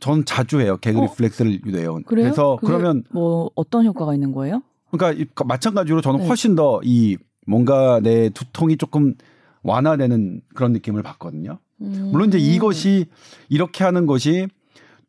[0.00, 0.76] 전 자주 해요.
[0.80, 1.02] 개그 어?
[1.02, 2.00] 리플렉스를 유도해요.
[2.06, 2.24] 그래요?
[2.26, 4.62] 그래서 그러면 뭐 어떤 효과가 있는 거예요?
[4.92, 6.26] 그러니까 마찬가지로 저는 네.
[6.28, 7.16] 훨씬 더 이
[7.48, 9.14] 뭔가 내 두통이 조금
[9.62, 11.58] 완화되는 그런 느낌을 받거든요.
[11.80, 12.08] 음.
[12.12, 13.06] 물론 이제 이것이
[13.48, 14.48] 이렇게 하는 것이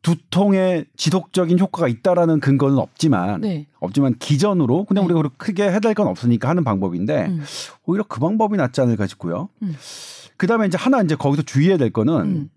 [0.02, 3.66] 두통에 지속적인 효과가 있다라는 근거는 없지만 네.
[3.80, 5.12] 없지만 기전으로 그냥 네.
[5.12, 7.42] 우리가 크게 해달 건 없으니까 하는 방법인데 음.
[7.84, 9.48] 오히려 그 방법이 낫지 않을까 싶고요.
[9.62, 9.74] 음.
[10.36, 12.50] 그다음에 이제 하나 이제 거기서 주의해야 될 거는 음.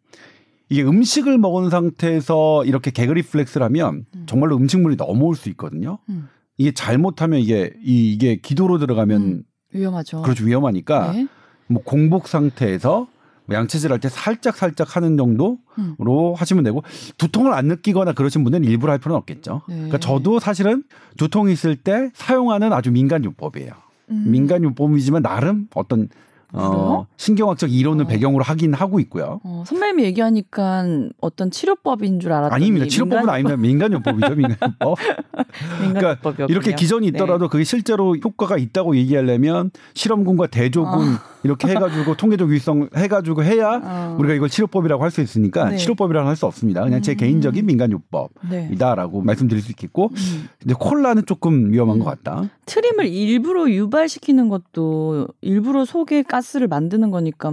[0.69, 4.25] 이게 음식을 먹은 상태에서 이렇게 개그 리플렉스를 하면 음.
[4.27, 5.97] 정말로 음식물이 넘어올 수 있거든요.
[6.09, 6.29] 음.
[6.57, 9.43] 이게 잘못하면 이게 이, 게 기도로 들어가면 음.
[9.73, 10.21] 위험하죠.
[10.21, 11.27] 그렇죠 위험하니까 네.
[11.67, 13.07] 뭐 공복 상태에서 뭐
[13.53, 15.95] 양치질 할 때 살짝 살짝 하는 정도로 음.
[16.35, 16.83] 하시면 되고
[17.17, 19.61] 두통을 안 느끼거나 그러신 분은 일부러 할 필요는 없겠죠.
[19.67, 19.75] 네.
[19.75, 20.83] 그러니까 저도 사실은
[21.17, 23.71] 두통이 있을 때 사용하는 아주 민간 요법이에요.
[24.11, 24.23] 음.
[24.27, 26.09] 민간 요법이지만 나름 어떤
[26.53, 28.07] 어, 신경학적 이론을 어.
[28.07, 29.39] 배경으로 하긴 하고 있고요.
[29.43, 30.85] 어, 선배님이 얘기하니까
[31.21, 32.87] 어떤 치료법인 줄 알았더니 아닙니다.
[32.87, 33.35] 치료법은 민간...
[33.35, 33.57] 아닙니다.
[33.57, 34.35] 민간요법이죠.
[34.35, 34.97] 민간요법.
[35.93, 36.17] 그러니까
[36.49, 37.15] 이렇게 기전이 네.
[37.15, 37.49] 있더라도 네.
[37.51, 41.31] 그게 실제로 효과가 있다고 얘기하려면 실험군과 대조군 어.
[41.43, 44.15] 이렇게 해가지고 통계적 유의성 해가지고 해야 어.
[44.19, 45.77] 우리가 이걸 치료법이라고 할 수 있으니까 네.
[45.77, 46.83] 치료법이라고 할 수 없습니다.
[46.83, 47.17] 그냥 제 음.
[47.17, 49.25] 개인적인 민간요법이다라고 네.
[49.25, 50.47] 말씀드릴 수 있겠고 음.
[50.59, 51.99] 근데 콜라는 조금 위험한 음.
[52.03, 52.49] 것 같다.
[52.65, 57.51] 트림을 일부러 유발시키는 것도 일부러 속에 가스를 만드는 거니까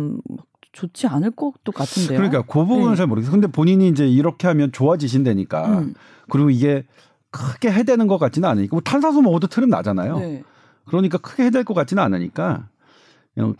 [0.72, 2.18] 좋지 않을 것도 같은데요.
[2.18, 2.96] 그러니까 그 부분은 네.
[2.96, 3.32] 잘 모르겠어요.
[3.32, 5.78] 근데 본인이 이제 이렇게 하면 좋아지신다니까.
[5.78, 5.94] 음.
[6.30, 6.84] 그리고 이게
[7.30, 10.18] 크게 해대는 것 같지는 않으니까 뭐 탄산수 먹어도 트림 나잖아요.
[10.18, 10.42] 네.
[10.86, 12.68] 그러니까 크게 해댈 것 같지는 않으니까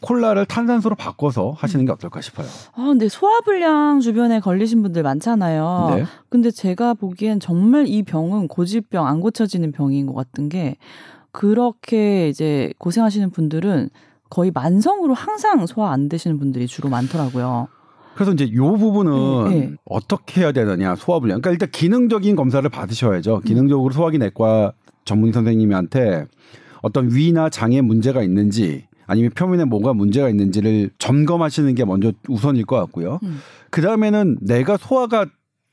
[0.01, 2.49] 콜라를 탄산수로 바꿔서 하시는 게 어떨까 싶어요.
[2.75, 5.95] 아, 근데 소화불량 주변에 걸리신 분들 많잖아요.
[5.95, 6.05] 네.
[6.29, 10.77] 근데 제가 보기엔 정말 이 병은 고질병 안 고쳐지는 병인 것 같은 게
[11.31, 13.91] 그렇게 이제 고생하시는 분들은
[14.31, 17.69] 거의 만성으로 항상 소화 안 되시는 분들이 주로 많더라고요.
[18.15, 19.75] 그래서 이제 요 부분은 네, 네.
[19.85, 21.41] 어떻게 해야 되느냐 소화불량.
[21.41, 23.41] 그러니까 일단 기능적인 검사를 받으셔야죠.
[23.45, 24.73] 기능적으로 소화기 내과
[25.05, 26.27] 전문 선생님한테
[26.83, 32.77] 어떤 위나 장에 문제가 있는지 아니면 표면에 뭐가 문제가 있는지를 점검하시는 게 먼저 우선일 것
[32.77, 33.21] 같고요.
[33.23, 33.39] 음.
[33.71, 35.27] 그 다음에는 내가 소화가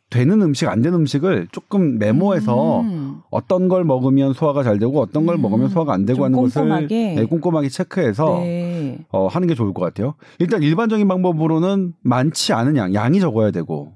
[0.09, 3.17] 되는 음식 안 되는 음식을 조금 메모해서 음.
[3.31, 5.41] 어떤 걸 먹으면 소화가 잘 되고 어떤 걸 음.
[5.41, 6.87] 먹으면 소화가 안 되고 하는 꼼꼼하게.
[6.87, 8.99] 것을 네, 꼼꼼하게 체크해서 네.
[9.11, 10.13] 어, 하는 게 좋을 것 같아요.
[10.39, 13.93] 일단 일반적인 방법으로는 많지 않은 양, 양이 적어야 되고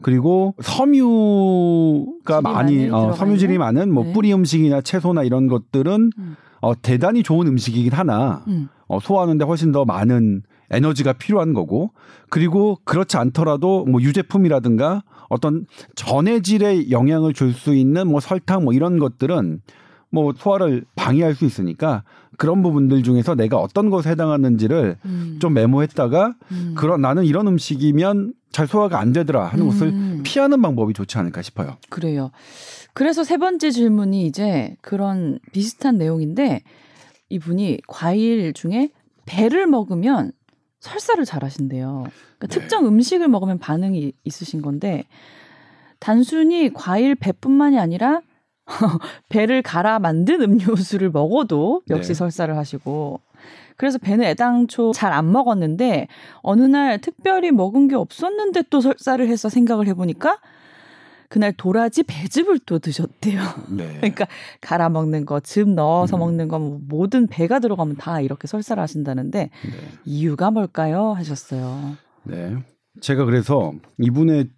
[0.00, 4.12] 그리고 섬유가 많이, 많이 어, 섬유질이 많은 뭐 네.
[4.12, 6.36] 뿌리 음식이나 채소나 이런 것들은 음.
[6.60, 8.68] 어, 대단히 좋은 음식이긴 하나 음.
[8.88, 11.92] 어, 소화하는데 훨씬 더 많은 에너지가 필요한 거고
[12.30, 18.98] 그리고 그렇지 않더라도 뭐 유제품이라든가 어떤 전해질에 영향을 줄 수 있는 뭐 설탕 뭐 이런
[18.98, 19.60] 것들은
[20.10, 22.02] 뭐 소화를 방해할 수 있으니까
[22.38, 25.38] 그런 부분들 중에서 내가 어떤 것에 해당하는지를 음.
[25.40, 26.74] 좀 메모했다가 음.
[26.76, 29.70] 그런 나는 이런 음식이면 잘 소화가 안 되더라 하는 음.
[29.70, 31.76] 것을 피하는 방법이 좋지 않을까 싶어요.
[31.88, 32.30] 그래요.
[32.94, 36.62] 그래서 세 번째 질문이 이제 그런 비슷한 내용인데
[37.30, 38.90] 이분이 과일 중에
[39.24, 40.32] 배를 먹으면
[40.82, 42.06] 설사를 잘 하신대요.
[42.38, 42.48] 그러니까 네.
[42.48, 45.04] 특정 음식을 먹으면 반응이 있으신 건데
[46.00, 48.20] 단순히 과일 배뿐만이 아니라
[49.28, 52.14] 배를 갈아 만든 음료수를 먹어도 역시 네.
[52.14, 53.20] 설사를 하시고
[53.76, 56.08] 그래서 배는 애당초 잘 안 먹었는데
[56.42, 60.38] 어느 날 특별히 먹은 게 없었는데 또 설사를 해서 생각을 해보니까
[61.32, 63.40] 그날 도라지 배즙을 또 드셨대요.
[63.70, 63.96] 네.
[63.96, 64.26] 그러니까
[64.60, 66.20] 갈아 먹는 거, 즙 넣어서 음.
[66.20, 69.88] 먹는 거, 뭐 모든 배가 들어가면 다 이렇게 설사를 하신다는데 네.
[70.04, 71.14] 이유가 뭘까요?
[71.14, 71.96] 하셨어요.
[72.24, 72.54] 네.
[73.00, 74.50] 제가 그래서 이분의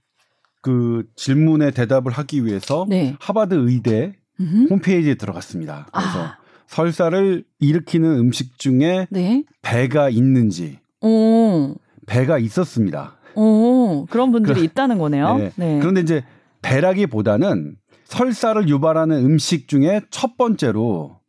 [0.62, 3.14] 그 질문에 대답을 하기 위해서 네.
[3.20, 4.66] 하버드 의대 음흠.
[4.70, 5.86] 홈페이지에 들어갔습니다.
[5.92, 6.38] 그래서 아.
[6.66, 9.44] 설사를 일으키는 음식 중에 네.
[9.62, 11.76] 배가 있는지 오.
[12.06, 13.14] 배가 있었습니다.
[13.36, 15.38] 오, 그런 분들이 그, 있다는 거네요.
[15.38, 15.52] 네.
[15.56, 15.78] 네.
[15.78, 16.24] 그런데 이제
[16.64, 21.20] 배라기보다는 설사를 유발하는 음식 중에 첫 번째로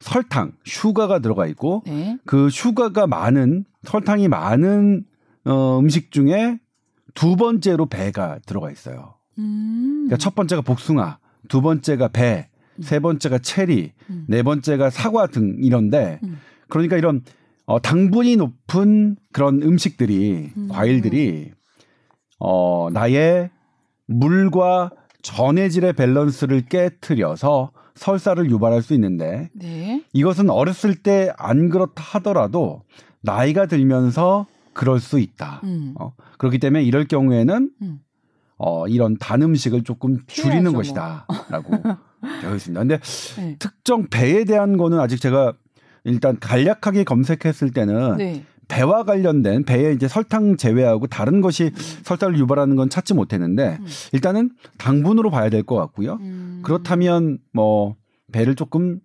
[0.00, 2.18] 설탕, 슈가가 들어가 있고 네.
[2.26, 5.04] 그 슈가가 많은 설탕이 많은
[5.46, 6.58] 어, 음식 중에
[7.14, 9.14] 두 번째로 배가 들어가 있어요.
[9.38, 10.04] 음.
[10.06, 11.18] 그러니까 첫 번째가 복숭아,
[11.48, 12.82] 두 번째가 배, 음.
[12.82, 14.26] 세 번째가 체리, 음.
[14.28, 16.38] 네 번째가 사과 등 이런데 음.
[16.68, 17.22] 그러니까 이런
[17.64, 20.68] 어, 당분이 높은 그런 음식들이 음.
[20.68, 21.52] 과일들이
[22.38, 23.50] 어, 나의
[24.06, 24.90] 물과
[25.22, 30.04] 전해질의 밸런스를 깨뜨려서 설사를 유발할 수 있는데 네.
[30.12, 32.82] 이것은 어렸을 때 안 그렇다 하더라도
[33.22, 35.60] 나이가 들면서 그럴 수 있다.
[35.64, 35.94] 음.
[35.98, 38.00] 어, 그렇기 때문에 이럴 경우에는 음.
[38.58, 40.80] 어, 이런 단 음식을 조금 줄이는 뭐.
[40.80, 41.70] 것이다라고
[42.42, 42.80] 되어 있습니다.
[42.80, 42.98] 근데
[43.38, 43.56] 네.
[43.58, 45.52] 특정 배에 대한 거는 아직 제가
[46.02, 48.44] 일단 간략하게 검색했을 때는 네.
[48.68, 52.00] 배와 관련된 배에 이제 설탕 제외하고 다른 것이 음.
[52.04, 53.86] 설탕을 유발하는 건 찾지 못했는데 음.
[54.12, 56.14] 일단은 당분으로 봐야 될 것 같고요.
[56.20, 56.60] 음.
[56.64, 57.96] 그렇다면 뭐
[58.32, 59.00] 배를 조금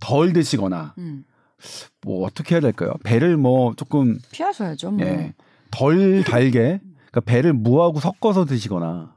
[0.00, 1.24] 덜 드시거나 음.
[2.04, 2.92] 뭐 어떻게 해야 될까요?
[3.04, 4.90] 배를 뭐 조금 피하셔야죠.
[4.92, 5.06] 뭐.
[5.06, 5.32] 예,
[5.70, 9.14] 덜 달게 그러니까 배를 무하고 섞어서 드시거나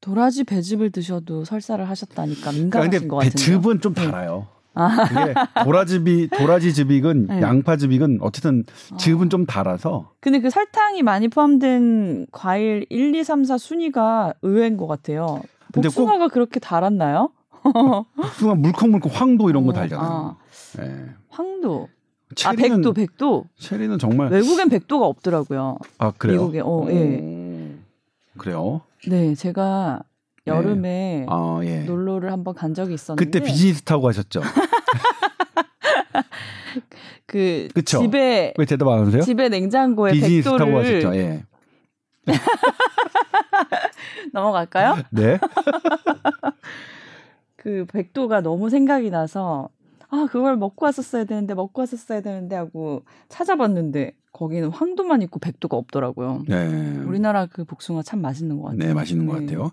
[0.00, 3.36] 도라지 배즙을 드셔도 설사를 하셨다니까 민감하신 그러니까 것 같은데.
[3.36, 4.04] 배즙은 좀 네.
[4.06, 4.48] 달아요.
[4.74, 7.40] 그게 도라지비 도라지 즙익은 네.
[7.42, 8.64] 양파 즙익은 어쨌든
[8.98, 9.28] 즙은 어.
[9.28, 10.12] 좀 달아서.
[10.20, 15.42] 근데 그 설탕이 많이 포함된 과일 1, 2, 3, 4 순위가 의외인 것 같아요.
[15.72, 17.30] 복숭아가 그렇게 달았나요?
[18.16, 20.08] 복숭아 물컹물컹 황도 이런 거 어, 달잖아요.
[20.08, 20.36] 아.
[20.78, 21.06] 네.
[21.28, 21.88] 황도.
[22.44, 23.46] 아 백도 백도.
[23.58, 25.78] 체리는 정말 외국엔 백도가 없더라고요.
[25.98, 26.38] 아 그래요?
[26.38, 27.74] 미국에 어 예.
[28.38, 28.82] 그래요?
[29.08, 30.00] 네 제가
[30.46, 31.26] 여름에 네.
[31.28, 31.80] 아, 예.
[31.80, 34.40] 놀러를 한번 간 적이 있었는데 그때 비즈니스 타고 가셨죠?
[37.26, 38.00] 그 그쵸?
[38.00, 39.22] 집에 왜 대답 안 하세요?
[39.22, 41.14] 집에 냉장고에 비즈니스 백도를 타고 가셨죠?
[41.16, 41.44] 예.
[44.32, 44.96] 넘어갈까요?
[45.10, 45.38] 네.
[47.56, 49.68] 그 백도가 너무 생각이 나서
[50.08, 56.44] 아 그걸 먹고 왔었어야 되는데 먹고 왔었어야 되는데 하고 찾아봤는데 거기는 황도만 있고 백도가 없더라고요.
[56.48, 56.66] 네.
[57.04, 58.78] 우리나라 그 복숭아 참 맛있는 것 같아요.
[58.78, 59.32] 네, 맛있는 네.
[59.32, 59.70] 것 같아요.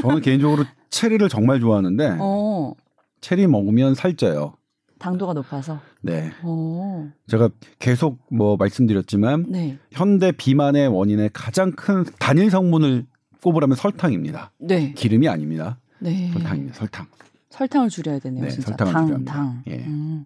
[0.00, 2.72] 저는 개인적으로 체리를 정말 좋아하는데 어.
[3.20, 4.54] 체리 먹으면 살쪄요.
[4.98, 5.80] 당도가 높아서.
[6.00, 6.30] 네.
[6.44, 6.80] 오.
[6.80, 7.12] 어.
[7.26, 9.78] 제가 계속 뭐 말씀드렸지만 네.
[9.90, 13.06] 현대 비만의 원인의 가장 큰 단일 성분을
[13.42, 14.52] 꼽으라면 설탕입니다.
[14.58, 14.92] 네.
[14.92, 15.78] 기름이 아닙니다.
[15.98, 16.30] 네.
[16.32, 16.74] 설탕입니다.
[16.74, 17.06] 설탕.
[17.50, 18.44] 설탕을 줄여야 되네요.
[18.44, 18.68] 네, 진짜.
[18.68, 19.62] 설탕을 당, 줄여야 당.
[19.68, 19.84] 예.
[19.86, 20.24] 음.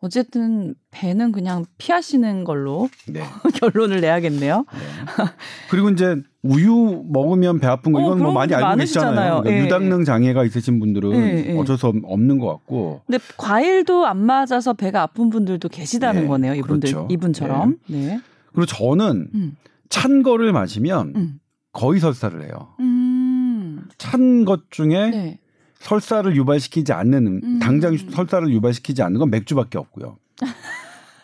[0.00, 3.22] 어쨌든 배는 그냥 피하시는 걸로 네.
[3.60, 4.66] 결론을 내야겠네요.
[4.72, 5.24] 네.
[5.70, 9.42] 그리고 이제 우유 먹으면 배 아픈 거 어, 이건 뭐 많이 알고 계시잖아요.
[9.42, 11.58] 그러니까 예, 유당능 장애가 있으신 분들은 예, 예.
[11.58, 13.00] 어쩔 수 없는 것 같고.
[13.06, 16.54] 근데 과일도 안 맞아서 배가 아픈 분들도 계시다는 네, 거네요.
[16.54, 17.08] 이분들 그렇죠.
[17.10, 17.78] 이분처럼.
[17.88, 18.06] 네.
[18.06, 18.20] 네.
[18.52, 19.56] 그리고 저는 음.
[19.88, 21.40] 찬 거를 마시면 음.
[21.72, 22.74] 거의 설사를 해요.
[22.80, 23.86] 음.
[23.98, 25.38] 찬것 중에 네.
[25.80, 27.58] 설사를 유발시키지 않는 음.
[27.60, 30.16] 당장 설사를 유발시키지 않는 건 맥주밖에 없고요.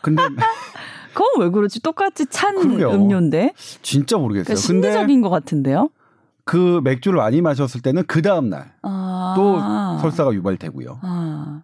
[0.02, 0.22] 근데
[1.14, 1.80] 그건 왜 그렇지?
[1.80, 2.90] 똑같이 찬 그러게요.
[2.90, 3.52] 음료인데.
[3.82, 4.44] 진짜 모르겠어요.
[4.44, 5.90] 그러니까 심리적인 것 같은데요.
[6.44, 9.98] 그 맥주를 많이 마셨을 때는 그 다음 날또 아.
[10.00, 10.98] 설사가 유발되고요.
[11.02, 11.62] 아.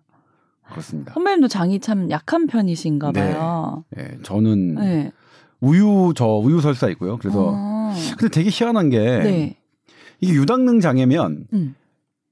[0.70, 1.14] 그렇습니다.
[1.14, 3.32] 선배님도 장이 참 약한 편이신가 네.
[3.32, 3.84] 봐요.
[3.90, 4.18] 네, 네.
[4.22, 5.12] 저는 네.
[5.60, 7.16] 우유 저 우유 설사 있고요.
[7.16, 7.94] 그래서 아.
[8.18, 9.56] 근데 되게 희한한 게 네.
[10.20, 11.74] 이게 유당능 장애면 음.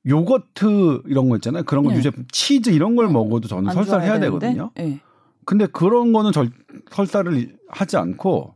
[0.07, 1.65] 요거트 이런 거 있잖아요.
[1.65, 1.99] 그런 거 네.
[1.99, 3.13] 유제품 치즈 이런 걸 네.
[3.13, 4.47] 먹어도 저는 설사를 해야 되는데?
[4.49, 4.71] 되거든요.
[4.75, 5.01] 네.
[5.45, 6.51] 근데 그런 거는 절,
[6.91, 8.55] 설사를 하지 않고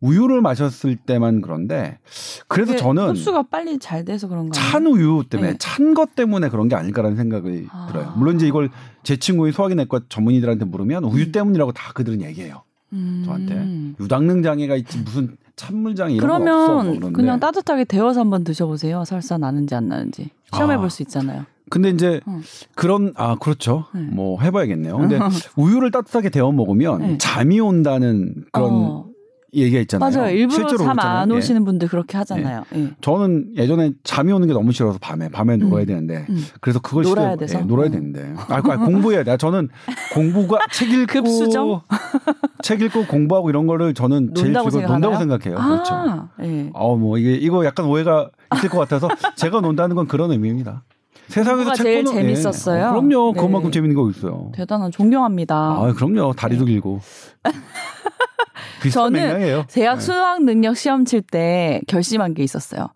[0.00, 1.98] 우유를 마셨을 때만 그런데
[2.46, 5.58] 그래서 저는 흡수가 빨리 잘 돼서 그런가 찬 우유 때문에 네.
[5.58, 7.86] 찬것 때문에 그런 게 아닐까라는 생각이 아.
[7.90, 8.12] 들어요.
[8.16, 8.70] 물론 이제 이걸
[9.02, 11.32] 제 친구인 소화기내과 전문의들한테 물으면 우유 음.
[11.32, 12.62] 때문이라고 다 그들은 얘기해요.
[12.92, 13.22] 음.
[13.24, 17.00] 저한테 유당능 장애가 있지 무슨 찬물장애 이런 그러면 거 없어.
[17.00, 19.04] 뭐 그냥 따뜻하게 데워서 한번 드셔보세요.
[19.04, 21.44] 설사 나는지 안 나는지 시험해 볼수 있잖아요.
[21.70, 22.40] 근데 이제 어.
[22.74, 23.86] 그런 아 그렇죠.
[23.94, 24.02] 네.
[24.02, 24.96] 뭐 해봐야겠네요.
[24.98, 25.18] 근데
[25.56, 27.18] 우유를 따뜻하게 데워 먹으면 네.
[27.18, 29.06] 잠이 온다는 그런 어.
[29.54, 30.10] 얘기가 있잖아요.
[30.10, 30.34] 맞아요.
[30.34, 31.64] 일부러 잠 안 오시는 예.
[31.64, 32.64] 분들 그렇게 하잖아요.
[32.74, 32.90] 예.
[33.00, 35.86] 저는 예전에 잠이 오는 게 너무 싫어서 밤에 밤에 놀아야 음.
[35.86, 36.44] 되는데 음.
[36.60, 37.36] 그래서 그걸 놀아야.
[37.36, 37.92] 돼서 예, 놀아야 음.
[37.92, 39.36] 되는데 아, 아 공부해야 돼.
[39.36, 39.68] 저는
[40.12, 41.80] 공부가 책 읽고 급수정?
[42.62, 45.58] 책 읽고 공부하고 이런 거를 저는 제일 즐거 논다고 생각해요.
[45.58, 46.28] 아, 그렇죠.
[46.42, 46.70] 예.
[46.72, 50.82] 어뭐 이게 이거 약간 오해가 있을 것 같아서 제가 논다는 건 그런 의미입니다.
[51.28, 52.78] 세상에서 책 제일 보는, 재밌었어요.
[52.78, 52.82] 예.
[52.84, 53.32] 어, 그럼요.
[53.34, 53.40] 네.
[53.40, 54.50] 그만큼 재밌는 거 있어요.
[54.54, 55.54] 대단한 존경합니다.
[55.56, 56.34] 아, 그럼요.
[56.34, 56.72] 다리도 네.
[56.72, 57.00] 길고.
[58.92, 59.64] 저는 맥락이에요.
[59.68, 60.00] 대학 네.
[60.00, 62.88] 수학 능력 시험 칠 때 결심한 게 있었어요.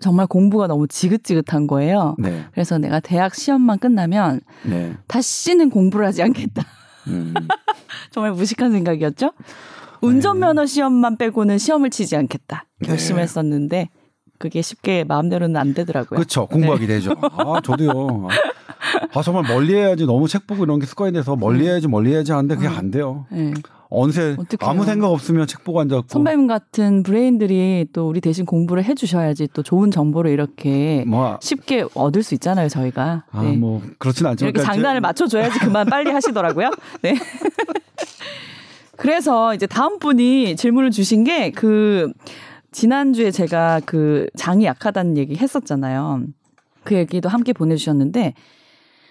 [0.00, 2.16] 정말 공부가 너무 지긋지긋한 거예요.
[2.18, 2.44] 네.
[2.52, 4.94] 그래서 내가 대학 시험만 끝나면 네.
[5.06, 6.62] 다시는 공부를 하지 않겠다.
[7.06, 7.32] 음.
[8.10, 9.32] 정말 무식한 생각이었죠.
[10.02, 13.90] 운전면허 시험만 빼고는 시험을 치지 않겠다 결심했었는데 네.
[14.42, 16.18] 그게 쉽게 마음대로는 안 되더라고요.
[16.18, 16.46] 그렇죠.
[16.46, 16.94] 공부하게 네.
[16.94, 17.14] 되죠.
[17.32, 18.26] 아 저도요.
[19.14, 22.32] 아 정말 멀리 해야지 너무 책 보고 이런 게 습관이 돼서 멀리 해야지 멀리 해야지
[22.32, 22.74] 하는데 그게 음.
[22.76, 23.24] 안 돼요.
[23.30, 23.54] 네.
[23.88, 24.68] 언제 어떡해요.
[24.68, 29.62] 아무 생각 없으면 책 보고 앉았고 선배님 같은 브레인들이 또 우리 대신 공부를 해주셔야지 또
[29.62, 33.52] 좋은 정보를 이렇게 뭐, 쉽게 얻을 수 있잖아요 저희가 아, 네.
[33.52, 36.70] 뭐 그렇진 않지만 이렇게 장단을 맞춰줘야지 그만 빨리 하시더라고요
[37.02, 37.14] 네
[38.96, 42.14] 그래서 이제 다음 분이 질문을 주신 게그
[42.72, 46.22] 지난주에 제가 그 장이 약하다는 얘기 했었잖아요
[46.84, 48.34] 그 얘기도 함께 보내주셨는데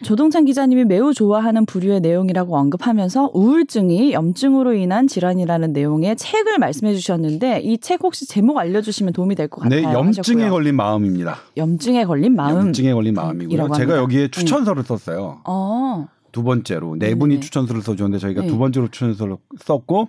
[0.04, 7.60] 조동찬 기자님이 매우 좋아하는 부류의 내용이라고 언급하면서 우울증이 염증으로 인한 질환이라는 내용의 책을 말씀해 주셨는데
[7.62, 9.80] 이 책 혹시 제목 알려주시면 도움이 될 것 같아요.
[9.80, 10.50] 네, 염증에 하셨고요.
[10.50, 11.38] 걸린 마음입니다.
[11.56, 12.58] 염증에 걸린 마음.
[12.58, 13.70] 염증에 걸린 마음이고요.
[13.74, 14.88] 제가 여기에 추천서를 네.
[14.88, 15.42] 썼어요.
[15.46, 16.08] 어.
[16.32, 17.40] 두 번째로 네 분이 네.
[17.40, 18.48] 추천서를 써줬는데 저희가 네.
[18.48, 20.08] 두 번째로 추천서를 썼고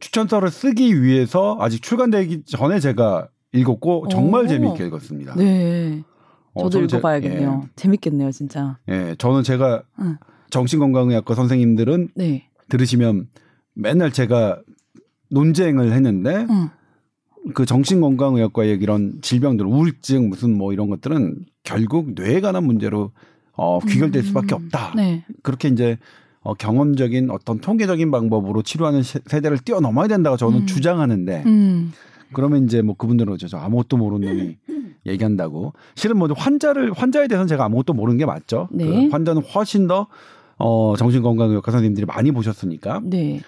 [0.00, 4.48] 추천서를 쓰기 위해서 아직 출간되기 전에 제가 읽었고 정말 오.
[4.48, 5.34] 재미있게 읽었습니다.
[5.36, 6.02] 네.
[6.54, 7.62] 어, 저도 읽어봐야겠네요.
[7.64, 7.68] 예.
[7.76, 8.78] 재밌겠네요, 진짜.
[8.88, 10.16] 예, 저는 제가 응.
[10.50, 12.48] 정신건강의학과 선생님들은 네.
[12.68, 13.28] 들으시면
[13.74, 14.60] 맨날 제가
[15.30, 16.70] 논쟁을 했는데 응.
[17.54, 23.12] 그 정신건강의학과의 이런 질병들, 우울증 무슨 뭐 이런 것들은 결국 뇌에 관한 문제로
[23.52, 24.64] 어, 귀결될 수밖에 음.
[24.64, 24.92] 없다.
[24.96, 25.24] 네.
[25.42, 25.98] 그렇게 이제
[26.46, 30.66] 어, 경험적인 어떤 통계적인 방법으로 치료하는 세대를 뛰어넘어야 된다고 저는 음.
[30.66, 31.92] 주장하는데 음.
[32.32, 34.56] 그러면 이제 뭐 그분들은 저 아무것도 모르는 놈이
[35.06, 38.68] 얘기한다고 실은 뭐 환자를 환자에 대해서는 제가 아무것도 모르는 게 맞죠.
[38.70, 38.84] 네.
[38.84, 40.06] 그 환자는 훨씬 더
[40.56, 43.00] 어, 정신건강의학과 선생님들이 많이 보셨으니까.
[43.02, 43.40] 네.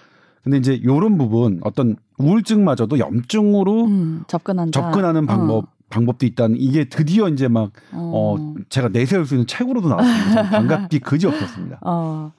[0.43, 4.71] 근데 이제 요런 부분 어떤 우울증마저도 염증으로 음, 접근한다.
[4.77, 5.67] 접근하는 방법 어.
[5.89, 8.11] 방법도 있다는 이게 드디어 이제 막 어.
[8.13, 10.49] 어 제가 내세울 수 있는 책으로도 나왔습니다.
[10.49, 11.79] 반갑기 그지 없었습니다.
[11.81, 12.31] 어.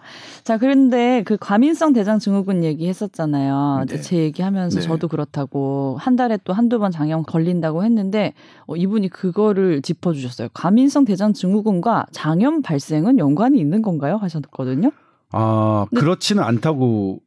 [0.44, 3.84] 자 그런데 그 과민성 대장 증후군 얘기했었잖아요.
[3.88, 4.00] 네.
[4.00, 4.86] 제 얘기하면서 네.
[4.86, 8.34] 저도 그렇다고 한 달에 또 한두 번 장염 걸린다고 했는데
[8.66, 10.48] 어, 이분이 그거를 짚어주셨어요.
[10.54, 14.16] 과민성 대장 증후군과 장염 발생은 연관이 있는 건가요?
[14.16, 14.92] 하셨거든요.
[15.32, 17.20] 아 그렇지는 않다고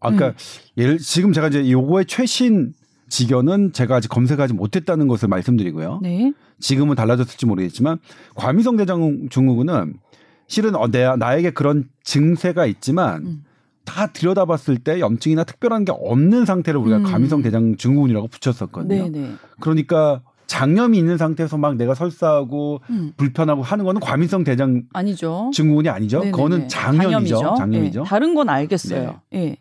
[0.00, 0.32] 아까 음.
[0.76, 2.72] 예를 지금 제가 이제 요거의 최신
[3.12, 6.00] 지견은 제가 아직 검색하지 못했다는 것을 말씀드리고요.
[6.02, 6.32] 네.
[6.60, 7.98] 지금은 달라졌을지 모르겠지만
[8.34, 9.98] 과미성 대장 증후군은
[10.46, 13.44] 실은 어, 내, 나에게 그런 증세가 있지만 음.
[13.84, 17.02] 다 들여다봤을 때 염증이나 특별한 게 없는 상태를 우리가 음.
[17.02, 19.10] 과미성 대장 증후군이라고 붙였었거든요.
[19.10, 19.10] 네네.
[19.10, 19.34] 네.
[19.60, 23.12] 그러니까 장염이 있는 상태에서 막 내가 설사하고 음.
[23.18, 25.50] 불편하고 하는 거는 과민성 대장 아니죠.
[25.52, 26.18] 증후군이 아니죠.
[26.18, 26.32] 네네네.
[26.32, 27.56] 그거는 장염이죠.
[27.58, 28.02] 장염이죠.
[28.04, 28.08] 네.
[28.08, 29.20] 다른 건 알겠어요.
[29.30, 29.38] 네.
[29.38, 29.56] 네.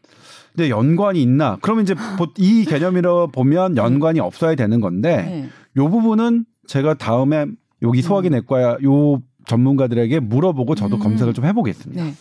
[0.55, 1.57] 근데 연관이 있나?
[1.61, 1.95] 그러면 이제
[2.37, 5.49] 이 개념으로 보면 연관이 없어야 되는 건데 네.
[5.77, 7.45] 요 부분은 제가 다음에
[7.81, 8.31] 여기 소화기 음.
[8.31, 10.99] 내과 요 전문가들에게 물어보고 저도 음.
[11.01, 12.03] 검색을 좀 해보겠습니다.
[12.03, 12.13] 네.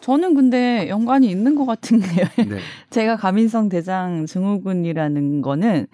[0.00, 2.06] 저는 근데 연관이 있는 것 같은 게
[2.44, 2.58] 네.
[2.90, 5.86] 제가 가민성 대장 증후군이라는 거는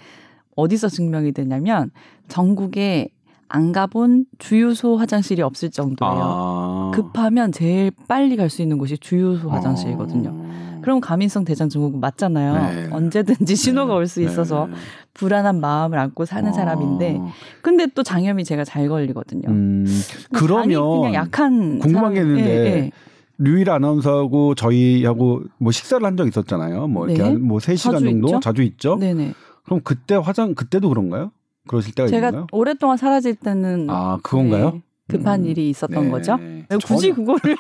[0.57, 1.91] 어디서 증명이 되냐면
[2.29, 3.09] 전국에
[3.49, 6.15] 안 가본 주유소 화장실이 없을 정도예요.
[6.15, 6.91] 아.
[6.95, 10.31] 급하면 제일 빨리 갈 수 있는 곳이 주유소 화장실이거든요.
[10.31, 10.62] 아.
[10.83, 12.53] 그럼 가민성 대장 증후군 맞잖아요.
[12.55, 12.89] 네.
[12.93, 13.99] 언제든지 신호가 네.
[13.99, 14.75] 올수 있어서 네.
[15.15, 16.53] 불안한 마음을 안고 사는 어.
[16.53, 17.21] 사람인데
[17.63, 19.49] 근데 또 장염이 제가 잘 걸리거든요.
[19.49, 19.87] 음,
[20.33, 20.69] 그러면
[21.01, 22.91] 그냥 약한 궁금한 게 있는데 예, 예.
[23.39, 26.87] 류일 아나운서하고 저희하고 뭐 식사를 한 적 있었잖아요.
[26.89, 27.37] 뭐 이렇게 네.
[27.39, 28.41] 뭐 3시간 정도 있죠?
[28.41, 28.97] 자주 있죠.
[28.97, 29.33] 네네.
[29.65, 31.33] 그럼 그때 화장 그때도 그런가요?
[31.69, 32.47] 그러실 때가 제가 있나요?
[32.53, 34.71] 오랫동안 사라질 때는 아 그건가요?
[34.73, 34.83] 네.
[35.13, 35.47] 급한 음.
[35.47, 36.11] 일이 있었던 네.
[36.11, 36.39] 거죠.
[36.87, 37.15] 굳이 전혀.
[37.15, 37.57] 그거를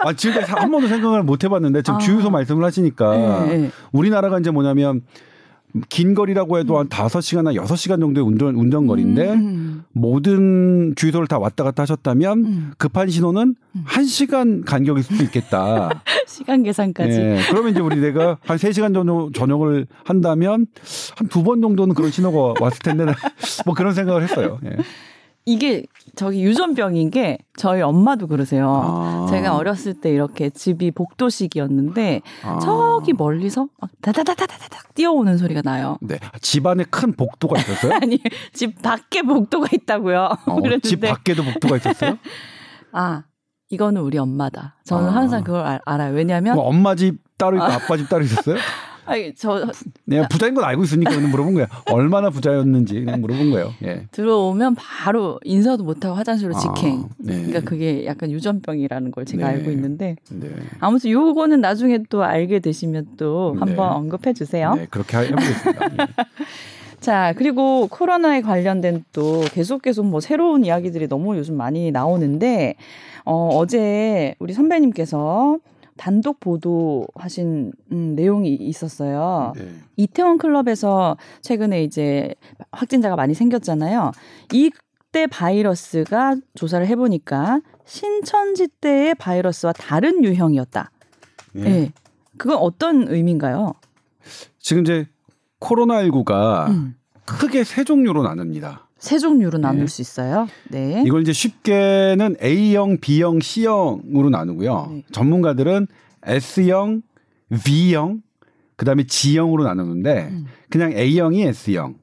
[0.00, 1.98] 아 지금 한 번도 생각을 못 해봤는데 지금 아.
[1.98, 3.70] 주유소 말씀을 하시니까 네.
[3.92, 5.02] 우리나라가 이제 뭐냐면
[5.88, 9.82] 긴 거리라고 해도 한 5시간이나 6시간 정도의 운전 운전 거리인데 음.
[9.92, 12.72] 모든 주유소를 다 왔다 갔다 하셨다면 음.
[12.78, 13.84] 급한 신호는 음.
[13.84, 15.90] 1시간 간격일 수도 있겠다.
[16.28, 17.18] 시간 계산까지.
[17.18, 17.40] 네.
[17.50, 20.66] 그러면 이제 우리 내가 한 3시간 정도 저녁을 한다면
[21.18, 23.04] 한 두 번 정도는 그런 신호가 왔을 텐데
[23.66, 24.60] 뭐 그런 생각을 했어요.
[24.64, 24.76] 예.
[25.46, 25.84] 이게
[26.16, 28.66] 저기 유전병인 게 저희 엄마도 그러세요.
[28.82, 29.26] 아.
[29.28, 32.58] 제가 어렸을 때 이렇게 집이 복도식이었는데 아.
[32.60, 35.98] 저기 멀리서 막 다다다다다닥 뛰어오는 소리가 나요.
[36.00, 36.18] 네.
[36.40, 37.92] 집 안에 큰 복도가 있었어요?
[38.00, 38.18] 아니,
[38.54, 40.28] 집 밖에 복도가 있다고요.
[40.46, 42.16] 어, 집 밖에도 복도가 있었어요?
[42.92, 43.24] 아,
[43.68, 44.76] 이거는 우리 엄마다.
[44.84, 45.14] 저는 아.
[45.14, 47.74] 항상 그걸 알, 아요 왜냐하면 엄마 집 따로 있고 아.
[47.74, 48.56] 아빠 집 따로 있었어요?
[49.06, 49.70] 아니 저
[50.04, 51.66] 내가 부자인 건 알고 있으니까 그냥 물어본 거야.
[51.90, 53.72] 얼마나 부자였는지 그냥 물어본 거예요.
[53.84, 54.06] 예.
[54.10, 57.02] 들어오면 바로 인사도 못하고 화장실로 아, 직행.
[57.02, 57.34] 아, 네.
[57.36, 59.54] 그러니까 그게 약간 유전병이라는 걸 제가 네.
[59.54, 60.50] 알고 있는데 네.
[60.80, 63.94] 아무튼 요거는 나중에 또 알게 되시면 또 한번 네.
[63.96, 64.74] 언급해 주세요.
[64.74, 65.84] 네, 그렇게 해보겠습니다.
[65.84, 65.96] 예.
[67.04, 72.76] 자, 그리고 코로나에 관련된 또 계속 계속 뭐 새로운 이야기들이 너무 요즘 많이 나오는데,
[73.26, 75.58] 어, 어제 우리 선배님께서
[75.96, 79.52] 단독 보도하신 음, 내용이 있었어요.
[79.56, 79.68] 네.
[79.96, 82.34] 이태원 클럽에서 최근에 이제
[82.72, 84.12] 확진자가 많이 생겼잖아요.
[84.52, 90.90] 이때 바이러스가 조사를 해보니까 신천지 때의 바이러스와 다른 유형이었다.
[91.52, 91.62] 네.
[91.62, 91.92] 네.
[92.36, 93.74] 그건 어떤 의미인가요?
[94.58, 95.06] 지금 이제
[95.60, 96.96] 코로나19가 음.
[97.24, 98.83] 크게 세 종류로 나눕니다.
[99.04, 99.86] 세 종류로 나눌 네.
[99.86, 100.48] 수 있어요.
[100.70, 101.02] 네.
[101.06, 104.88] 이걸 이제 쉽게는 A형, B형, C형으로 나누고요.
[104.90, 105.02] 네.
[105.12, 105.88] 전문가들은
[106.24, 107.02] S형,
[107.64, 108.22] V형,
[108.76, 110.46] 그다음에 G형으로 나누는데 음.
[110.70, 111.96] 그냥 A형이 S형,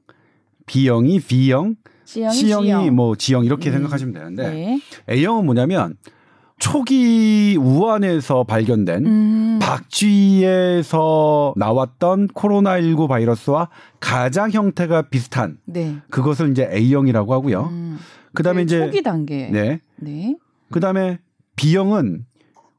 [0.66, 2.94] B형이 V형, C형이, C형이 G형.
[2.94, 3.72] 뭐 G형 이렇게 음.
[3.72, 4.80] 생각하시면 되는데 네.
[5.10, 5.96] A형은 뭐냐면
[6.62, 9.58] 초기 우한에서 발견된 음.
[9.60, 15.96] 박쥐에서 나왔던 코로나19 바이러스와 가장 형태가 비슷한 네.
[16.08, 17.62] 그것을 이제 A형이라고 하고요.
[17.64, 17.98] 음.
[18.32, 19.50] 그다음에 이제 초기 단계.
[19.50, 19.80] 네.
[19.96, 20.36] 네.
[20.70, 21.18] 그다음에
[21.56, 22.26] B형은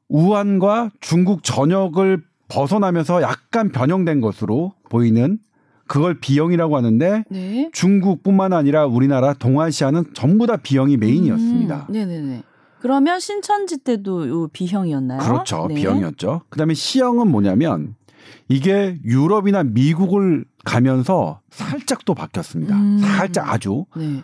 [0.07, 5.39] 우한과 중국 전역을 벗어나면서 약간 변형된 것으로 보이는
[5.87, 7.69] 그걸 B형이라고 하는데 네.
[7.73, 11.87] 중국뿐만 아니라 우리나라 동아시아는 전부 다 B형이 메인이었습니다.
[11.89, 11.93] 음.
[11.93, 12.43] 네네네.
[12.83, 15.19] 그러면 신천지 때도 요 B형이었나요?
[15.19, 15.67] 그렇죠.
[15.69, 15.75] 네.
[15.75, 16.41] B형이었죠.
[16.49, 17.95] 그다음에 C형은 뭐냐면
[18.49, 22.75] 이게 유럽이나 미국을 가면서 살짝 또 바뀌었습니다.
[22.75, 22.97] 음.
[22.99, 23.85] 살짝 아주.
[23.95, 24.21] 네.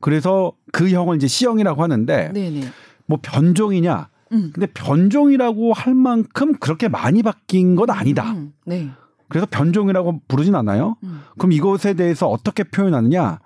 [0.00, 2.62] 그래서 그 형을 이제 C형이라고 하는데 네네.
[3.06, 4.08] 뭐 변종이냐?
[4.32, 4.50] 음.
[4.52, 8.32] 근데 변종이라고 할 만큼 그렇게 많이 바뀐 건 아니다.
[8.32, 8.52] 음.
[8.66, 8.90] 네.
[9.28, 10.96] 그래서 변종이라고 부르진 않아요.
[11.04, 11.20] 음.
[11.38, 13.38] 그럼 이것에 대해서 어떻게 표현하느냐?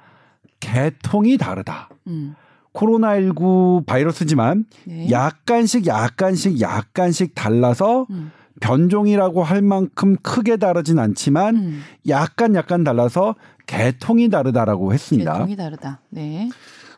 [0.61, 1.91] 개통이 다르다.
[2.07, 2.35] 음.
[2.75, 5.11] 코로나19 바이러스지만 네.
[5.11, 8.33] 약간씩 약간씩 약간씩 달라서 음.
[8.61, 11.83] 변종이라고 할 만큼 크게 다르진 않지만 음.
[12.09, 13.35] 약간 약간 달라서
[13.67, 15.33] 개통이 다르다라고 했습니다.
[15.33, 16.01] 개통이 다르다.
[16.11, 16.51] 네.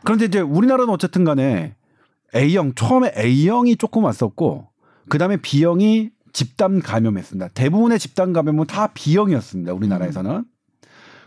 [0.04, 1.74] 그런데 이제 우리나라는 어쨌든 간에
[2.34, 4.68] A형 처음에 A형이 조금 왔었고
[5.08, 7.48] 그다음에 B형이 집단 감염했습니다.
[7.48, 9.72] 대부분의 집단 감염은 다 B형이었습니다.
[9.72, 10.30] 우리나라에서는.
[10.30, 10.44] 음.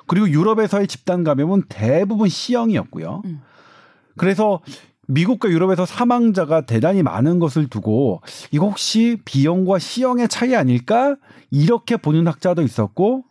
[0.06, 3.22] 그리고 유럽에서의 집단 감염은 대부분 C형이었고요.
[3.26, 3.42] 음.
[4.20, 4.60] 그래서
[5.08, 11.16] 미국과 유럽에서 사망자가 대단히 많은 것을 두고 이거 혹시 B형과 C형의 차이 아닐까?
[11.50, 13.24] 이렇게 보는 학자도 있었고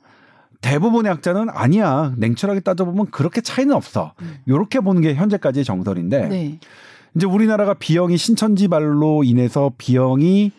[0.60, 2.14] 대부분의 학자는 아니야.
[2.16, 4.12] 냉철하게 따져보면 그렇게 차이는 없어.
[4.46, 4.84] 이렇게 음.
[4.84, 6.58] 보는 게 현재까지의 정설인데 네.
[7.14, 10.50] 이제 우리나라가 B형이 신천지발로 인해서 B형이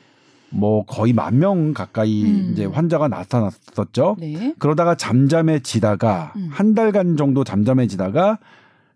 [0.52, 2.50] 뭐 거의 만 명 가까이 음.
[2.54, 4.16] 이제 환자가 나타났었죠.
[4.20, 4.54] 네.
[4.58, 6.50] 그러다가 잠잠해지다가 음.
[6.52, 8.40] 한 달간 정도 잠잠해지다가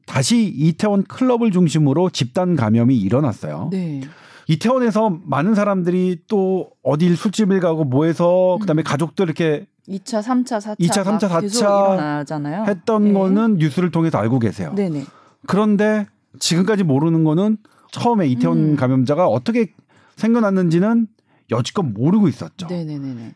[0.05, 3.69] 다시 이태원 클럽을 중심으로 집단 감염이 일어났어요.
[3.71, 4.01] 네.
[4.47, 8.83] 이태원에서 많은 사람들이 또 어딜 술집을 가고 뭐해서 그다음에 음.
[8.83, 12.65] 가족들 이렇게 2차, 3차, 4차 2차, 3차, 4차 일어나잖아요.
[12.67, 13.13] 했던 네.
[13.13, 14.73] 거는 뉴스를 통해서 알고 계세요.
[14.75, 15.05] 네네.
[15.47, 16.07] 그런데
[16.39, 17.57] 지금까지 모르는 거는
[17.91, 18.75] 처음에 이태원 음.
[18.75, 19.71] 감염자가 어떻게
[20.15, 21.07] 생겨났는지는
[21.51, 22.67] 여지껏 모르고 있었죠.
[22.67, 23.35] 네네네.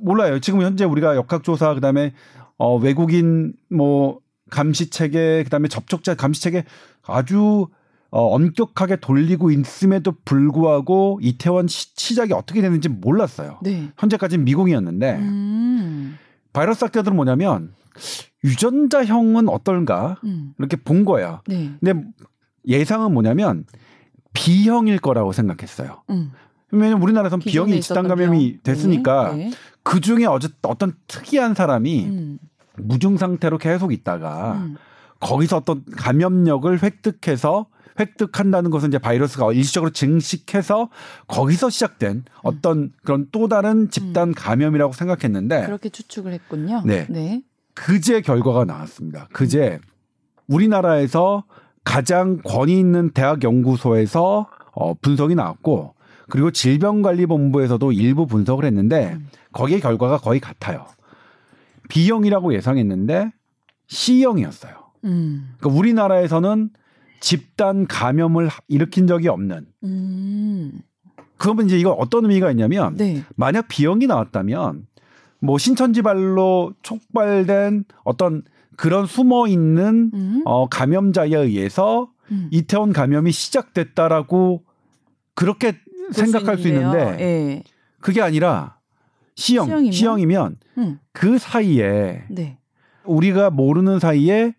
[0.00, 0.38] 몰라요.
[0.40, 2.12] 지금 현재 우리가 역학조사 그다음에
[2.58, 4.20] 어 외국인 뭐
[4.50, 6.64] 감시 체계 그다음에 접촉자 감시 체계
[7.04, 7.68] 아주
[8.10, 13.58] 어, 엄격하게 돌리고 있음에도 불구하고 이태원 시, 시작이 어떻게 됐는지 몰랐어요.
[13.62, 13.90] 네.
[13.98, 16.18] 현재까지는 미궁이었는데 음.
[16.52, 17.74] 바이러스 학자들은 뭐냐면
[18.44, 20.54] 유전자형은 어떨까 음.
[20.58, 21.42] 이렇게 본 거야.
[21.46, 21.72] 네.
[21.80, 22.04] 근데
[22.66, 23.64] 예상은 뭐냐면
[24.32, 26.02] B형일 거라고 생각했어요.
[26.10, 26.32] 음.
[26.70, 29.46] 왜냐면 우리나라에선 B형이 집단 감염이 됐으니까 네.
[29.46, 29.50] 네.
[29.82, 32.38] 그 중에 어떤 특이한 사람이 음.
[32.78, 34.76] 무증 상태로 계속 있다가 음.
[35.20, 37.66] 거기서 어떤 감염력을 획득해서
[37.98, 40.90] 획득한다는 것은 이제 바이러스가 일시적으로 증식해서
[41.26, 42.24] 거기서 시작된 음.
[42.42, 44.34] 어떤 그런 또 다른 집단 음.
[44.36, 46.82] 감염이라고 생각했는데 그렇게 추측을 했군요.
[46.84, 47.06] 네.
[47.08, 47.42] 네.
[47.74, 49.28] 그제 결과가 나왔습니다.
[49.32, 49.80] 그제
[50.46, 51.44] 우리나라에서
[51.84, 55.94] 가장 권위 있는 대학 연구소에서 어 분석이 나왔고
[56.28, 59.28] 그리고 질병관리본부에서도 일부 분석을 했는데 음.
[59.52, 60.86] 거기에 결과가 거의 같아요.
[61.88, 63.32] B형이라고 예상했는데
[63.88, 64.74] C형이었어요.
[65.04, 65.54] 음.
[65.58, 66.70] 그러니까 우리나라에서는
[67.20, 69.66] 집단 감염을 일으킨 적이 없는.
[69.84, 70.80] 음.
[71.38, 73.24] 그러면 이제 이거 어떤 의미가 있냐면 네.
[73.34, 74.86] 만약 B형이 나왔다면
[75.40, 78.42] 뭐 신천지발로 촉발된 어떤
[78.76, 80.42] 그런 숨어 있는 음.
[80.44, 82.48] 어 감염자에 의해서 음.
[82.50, 84.62] 이태원 감염이 시작됐다라고
[85.34, 85.78] 그렇게
[86.12, 87.62] 생각할 수 있는데 네.
[88.00, 88.75] 그게 아니라
[89.36, 90.98] C형이면, C형이면 음.
[91.12, 92.58] 그 사이에 네.
[93.04, 94.54] 우리가 모르는 사이에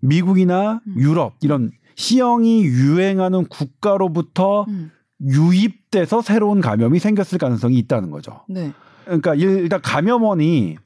[0.00, 0.94] 미국이나 음.
[0.96, 4.90] 유럽 이런 C형이 유행하는 국가로부터 음.
[5.22, 8.44] 유입돼서 새로운 감염이 생겼을 가능성이 있다는 거죠.
[8.48, 8.72] 네.
[9.04, 10.76] 그러니까 일단 감염원이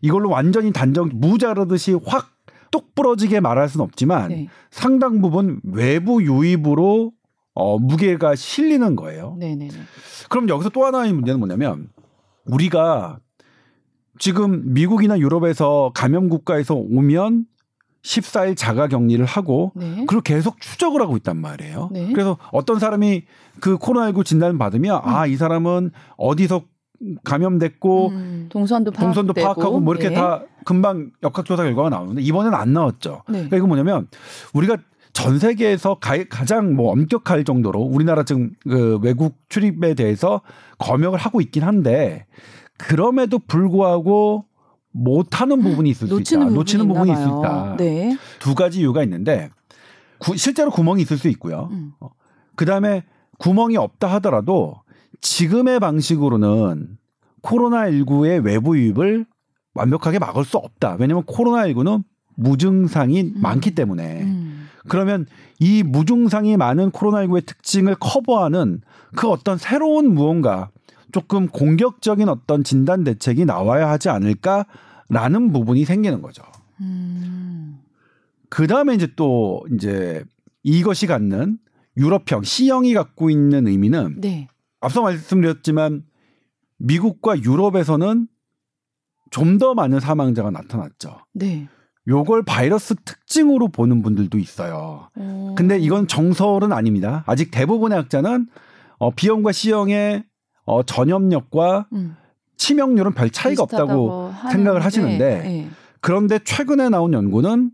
[0.00, 2.36] 이걸로 완전히 단정 무자르듯이 확
[2.70, 4.48] 똑 부러지게 말할 수는 없지만 네.
[4.70, 7.12] 상당 부분 외부 유입으로
[7.54, 9.36] 어, 무게가 실리는 거예요.
[9.38, 9.70] 네네네.
[10.28, 11.88] 그럼 여기서 또 하나의 문제는 뭐냐면
[12.46, 13.18] 우리가
[14.18, 17.46] 지금 미국이나 유럽에서 감염 국가에서 오면
[18.02, 20.04] 14일 자가 격리를 하고 네.
[20.06, 21.90] 그리고 계속 추적을 하고 있단 말이에요.
[21.92, 22.12] 네.
[22.12, 23.24] 그래서 어떤 사람이
[23.60, 25.08] 그 코로나19 진단을 받으면 음.
[25.08, 26.62] 아이 사람은 어디서
[27.24, 30.14] 감염됐고 음, 동선도, 동선도 파악하고 뭐 이렇게 네.
[30.14, 33.22] 다 금방 역학조사 결과가 나오는데 이번에는 안 나왔죠.
[33.28, 33.32] 네.
[33.34, 34.08] 그러니까 이거 뭐냐면
[34.54, 34.78] 우리가
[35.16, 40.42] 전 세계에서 가, 가장 뭐 엄격할 정도로 우리나라 지금 그 외국 출입에 대해서
[40.76, 42.26] 검역을 하고 있긴 한데
[42.76, 44.44] 그럼에도 불구하고
[44.92, 46.44] 못하는 부분이 있을 수 있다.
[46.50, 47.76] 놓치는 부분이 있을 수 있다.
[47.78, 48.18] 네.
[48.40, 49.48] 두 가지 이유가 있는데
[50.18, 51.70] 구, 실제로 구멍이 있을 수 있고요.
[51.72, 51.92] 음.
[51.98, 52.10] 어,
[52.54, 53.02] 그 다음에
[53.38, 54.82] 구멍이 없다 하더라도
[55.22, 56.98] 지금의 방식으로는
[57.40, 59.24] 코로나19의 외부 유입을
[59.72, 60.98] 완벽하게 막을 수 없다.
[61.00, 62.04] 왜냐하면 코로나19는
[62.34, 63.34] 무증상이 음.
[63.36, 64.22] 많기 때문에.
[64.24, 64.45] 음.
[64.88, 65.26] 그러면
[65.58, 68.80] 이 무증상이 많은 코로나19의 특징을 커버하는
[69.16, 70.70] 그 어떤 새로운 무언가
[71.12, 76.42] 조금 공격적인 어떤 진단 대책이 나와야 하지 않을까라는 부분이 생기는 거죠.
[76.80, 77.78] 음.
[78.48, 80.24] 그 다음에 이제 또 이제
[80.62, 81.58] 이것이 갖는
[81.96, 84.48] 유럽형 C형이 갖고 있는 의미는 네.
[84.80, 86.04] 앞서 말씀드렸지만
[86.78, 88.28] 미국과 유럽에서는
[89.30, 91.18] 좀 더 많은 사망자가 나타났죠.
[91.32, 91.68] 네.
[92.08, 95.08] 요걸 바이러스 특징으로 보는 분들도 있어요.
[95.16, 95.54] 오.
[95.56, 97.24] 근데 이건 정설은 아닙니다.
[97.26, 98.46] 아직 대부분의 학자는
[98.98, 100.24] 어, B형과 C형의
[100.64, 102.16] 어, 전염력과 음.
[102.56, 105.68] 치명률은 별 차이가 없다고 생각을 하시는데 네.
[106.00, 107.70] 그런데 최근에 나온 연구는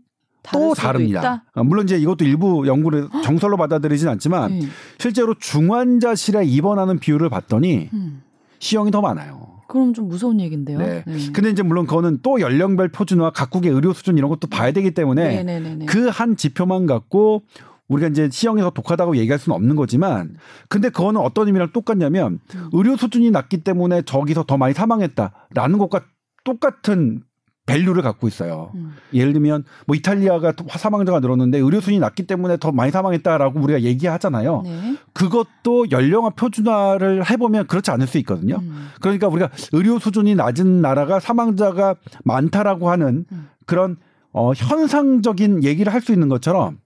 [0.51, 1.43] 또 다릅니다.
[1.53, 1.63] 있다?
[1.63, 4.69] 물론 이제 이것도 일부 연구를 정설로 받아들이진 않지만 음.
[4.97, 8.23] 실제로 중환자실에 입원하는 비율을 봤더니 음.
[8.59, 9.42] C형이 더 많아요.
[9.67, 10.77] 그럼 좀 무서운 얘기인데요.
[10.77, 11.03] 네.
[11.05, 11.31] 네.
[11.33, 15.43] 근데 이제 물론 그거는 또 연령별 표준화, 각국의 의료 수준 이런 것도 봐야 되기 때문에
[15.85, 17.43] 그 한 지표만 갖고
[17.87, 20.35] 우리가 이제 더 독하다고 얘기할 수는 없는 거지만
[20.69, 22.69] 근데 그거는 어떤 의미랑 똑같냐면 음.
[22.71, 26.01] 의료 수준이 낮기 때문에 저기서 더 많이 사망했다라는 것과
[26.43, 27.23] 똑같은
[27.65, 28.71] 밸류를 갖고 있어요.
[28.75, 28.93] 음.
[29.13, 34.61] 예를 들면 뭐 이탈리아가 사망자가 늘었는데 의료순이 낮기 때문에 더 많이 사망했다라고 우리가 얘기하잖아요.
[34.63, 34.97] 네.
[35.13, 38.57] 그것도 연령화 표준화를 해보면 그렇지 않을 수 있거든요.
[38.61, 38.89] 음.
[39.01, 41.95] 그러니까 우리가 의료 수준이 낮은 나라가 사망자가
[42.25, 43.47] 많다라고 하는 음.
[43.65, 43.95] 그런
[44.33, 46.79] 어, 현상적인 얘기를 할 수 있는 것처럼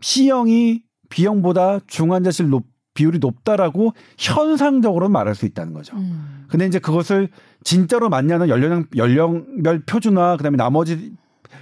[0.00, 2.64] C형이 B형보다 중환자실 높,
[2.94, 5.96] 비율이 높다라고 현상적으로 말할 수 있다는 거죠.
[5.96, 6.46] 음.
[6.48, 7.28] 근데 이제 그것을
[7.64, 11.12] 진짜로 맞냐는 연령 연령별 표준화 그다음에 나머지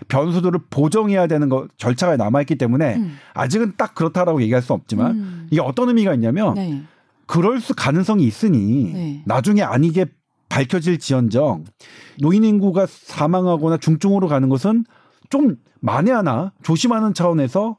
[0.09, 3.17] 변수들을 보정해야 되는 거 절차가 남아 있기 때문에 음.
[3.35, 5.49] 아직은 딱 그렇다라고 얘기할 수 없지만 음.
[5.51, 6.83] 이게 어떤 의미가 있냐면 네.
[7.27, 9.23] 그럴 수 가능성이 있으니 네.
[9.25, 10.07] 나중에 아니게
[10.51, 11.65] 밝혀질지언정
[12.21, 14.85] 노인 인구가 사망하거나 중증으로 가는 것은
[15.31, 17.79] 좀 만에 하나 조심하는 차원에서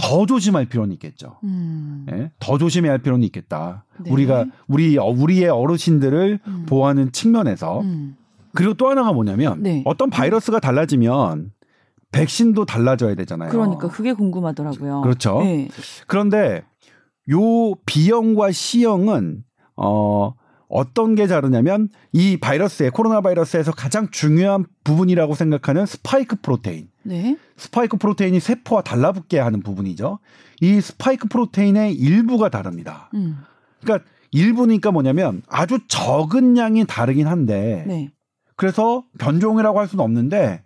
[0.00, 1.38] 더 조심할 필요는 있겠죠.
[1.42, 2.06] 음.
[2.08, 2.30] 네?
[2.38, 3.84] 더 조심해야 할 필요는 있겠다.
[3.98, 4.10] 네.
[4.10, 6.66] 우리가 우리 우리의 어르신들을 음.
[6.66, 8.16] 보호하는 측면에서 음.
[8.54, 9.82] 그리고 또 하나가 뭐냐면 네.
[9.84, 11.50] 어떤 바이러스가 달라지면
[12.12, 13.50] 백신도 달라져야 되잖아요.
[13.50, 15.02] 그러니까 그게 궁금하더라고요.
[15.02, 15.40] 그렇죠.
[15.40, 15.68] 네.
[16.06, 16.62] 그런데
[17.30, 19.42] 요 B형과 C형은
[19.76, 20.32] 어
[20.68, 26.88] 어떤 게 다르냐면 이 바이러스의 코로나 바이러스에서 가장 중요한 부분이라고 생각하는 spike protein.
[27.04, 27.36] 네.
[27.56, 30.18] spike protein이 세포와 달라붙게 하는 부분이죠.
[30.60, 33.10] 이 spike protein의 일부가 다릅니다.
[33.14, 33.38] 음.
[33.80, 38.10] 그러니까 일부니까 뭐냐면 아주 적은 양이 다르긴 한데 네.
[38.56, 40.62] 그래서 변종이라고 할 수는 없는데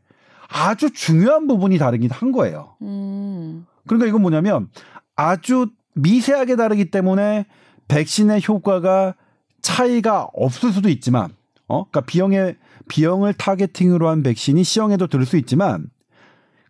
[0.49, 2.77] 아주 중요한 부분이 다르긴 한 거예요.
[2.83, 3.67] 음.
[3.87, 4.69] 그러니까 이건 뭐냐면
[5.15, 7.47] 아주 미세하게 다르기 때문에
[7.89, 9.15] 백신의 효과가
[9.63, 11.31] 차이가 없을 수도 있지만,
[11.69, 12.57] 어, 그러니까 B형의
[12.89, 15.87] B형을 타겟팅으로 한 백신이 C형에도 들을 수 있지만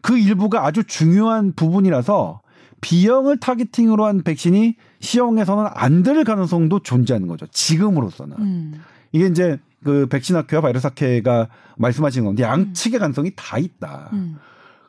[0.01, 2.41] 그 일부가 아주 중요한 부분이라서
[2.81, 7.47] B형을 타겟팅으로 한 백신이 C형에서는 안될 가능성도 존재하는 거죠.
[7.47, 8.37] 지금으로서는.
[8.39, 8.81] 음.
[9.13, 14.11] 이게 이제 그 백신 학회와 바이러스 학회가 말씀하신 건데 양측의 가능성이 다 있다.
[14.13, 14.39] 음.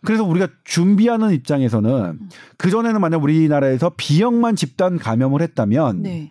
[0.05, 1.91] 그래서 우리가 준비하는 입장에서는
[2.21, 2.29] 음.
[2.57, 6.29] 그 전에는 만약 우리나라에서 B형만 집단 감염을 했다면 네.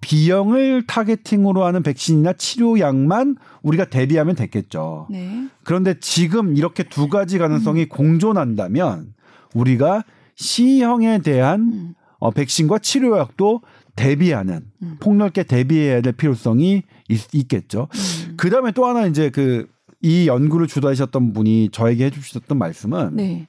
[0.00, 5.08] B형을 타겟팅으로 하는 백신이나 치료약만 우리가 대비하면 됐겠죠.
[5.10, 5.48] 네.
[5.64, 7.88] 그런데 지금 이렇게 두 가지 가능성이 음.
[7.88, 9.12] 공존한다면
[9.54, 10.04] 우리가
[10.36, 11.94] C형에 대한 음.
[12.18, 13.62] 어, 백신과 치료약도
[13.96, 14.96] 대비하는 음.
[15.00, 18.34] 폭넓게 대비해야 될 필요성이 있, 겠죠 음.
[18.36, 19.66] 그 다음에 또 하나 이제 그
[20.02, 23.46] 이 연구를 주도하셨던 분이 저에게 해주셨던 말씀은 네.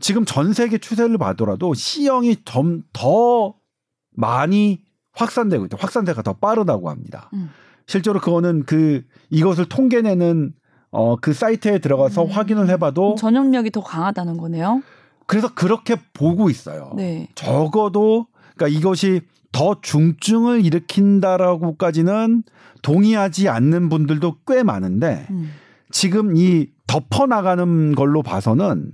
[0.00, 3.54] 지금 전 세계 추세를 봐더라도 C형이 좀 더
[4.12, 4.82] 많이
[5.18, 5.76] 확산되고 있다.
[5.80, 7.28] 확산세가 더 빠르다고 합니다.
[7.34, 7.50] 음.
[7.86, 10.52] 실제로 그거는 그 이것을 통계내는
[10.90, 12.30] 어 그 사이트에 들어가서 음.
[12.30, 14.82] 확인을 해봐도 전염력이 더 강하다는 거네요.
[15.26, 16.92] 그래서 그렇게 보고 있어요.
[16.96, 17.28] 네.
[17.34, 19.20] 적어도 그러니까 이것이
[19.52, 22.42] 더 중증을 일으킨다라고까지는
[22.82, 25.50] 동의하지 않는 분들도 꽤 많은데 음.
[25.90, 28.92] 지금 이 덮어 나가는 걸로 봐서는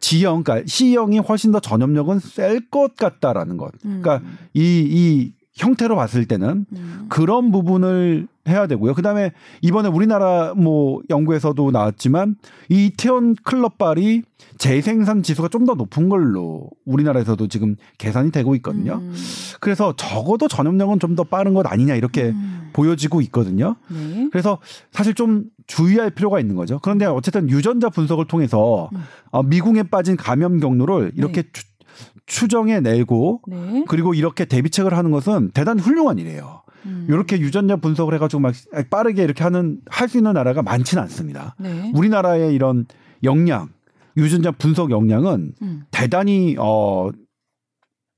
[0.00, 3.72] G형, 그러니까 C형이 훨씬 더 전염력은 셀 것 같다라는 것.
[3.82, 4.38] 그러니까 음.
[4.54, 7.06] 이, 이 형태로 봤을 때는 음.
[7.08, 8.94] 그런 부분을 해야 되고요.
[8.94, 9.32] 그다음에
[9.62, 12.36] 이번에 우리나라 뭐 연구에서도 나왔지만
[12.68, 14.22] 이 이태원 클럽발이
[14.58, 18.94] 재생산 지수가 좀 더 높은 걸로 우리나라에서도 지금 계산이 되고 있거든요.
[19.00, 19.14] 음.
[19.60, 22.70] 그래서 적어도 전염력은 좀 더 빠른 것 아니냐 이렇게 음.
[22.74, 23.76] 보여지고 있거든요.
[23.88, 24.28] 네.
[24.30, 24.58] 그래서
[24.92, 26.78] 사실 좀 주의할 필요가 있는 거죠.
[26.82, 28.98] 그런데 어쨌든 유전자 분석을 통해서 음.
[29.30, 31.48] 어, 미궁에 빠진 감염 경로를 이렇게 네.
[32.26, 33.84] 추정해 내고 네.
[33.88, 36.62] 그리고 이렇게 대비책을 하는 것은 대단히 훌륭한 일이에요.
[36.84, 37.06] 음.
[37.08, 38.54] 이렇게 유전자 분석을 해가지고 막
[38.90, 41.54] 빠르게 이렇게 하는 할 수 있는 나라가 많지는 않습니다.
[41.58, 41.92] 네.
[41.94, 42.86] 우리나라의 이런
[43.22, 43.68] 역량,
[44.16, 45.84] 유전자 분석 역량은 음.
[45.90, 47.10] 대단히 어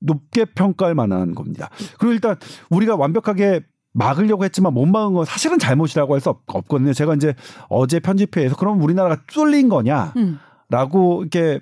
[0.01, 1.69] 높게 평가할 만한 겁니다.
[1.97, 2.35] 그리고 일단
[2.69, 3.61] 우리가 완벽하게
[3.93, 6.93] 막으려고 했지만 못 막은 건 사실은 잘못이라고 할 수 없거든요.
[6.93, 7.33] 제가 이제
[7.69, 10.13] 어제 편집회에서 그럼 우리나라가 뚫린 거냐?
[10.17, 10.39] 음.
[10.69, 11.59] 라고 이렇게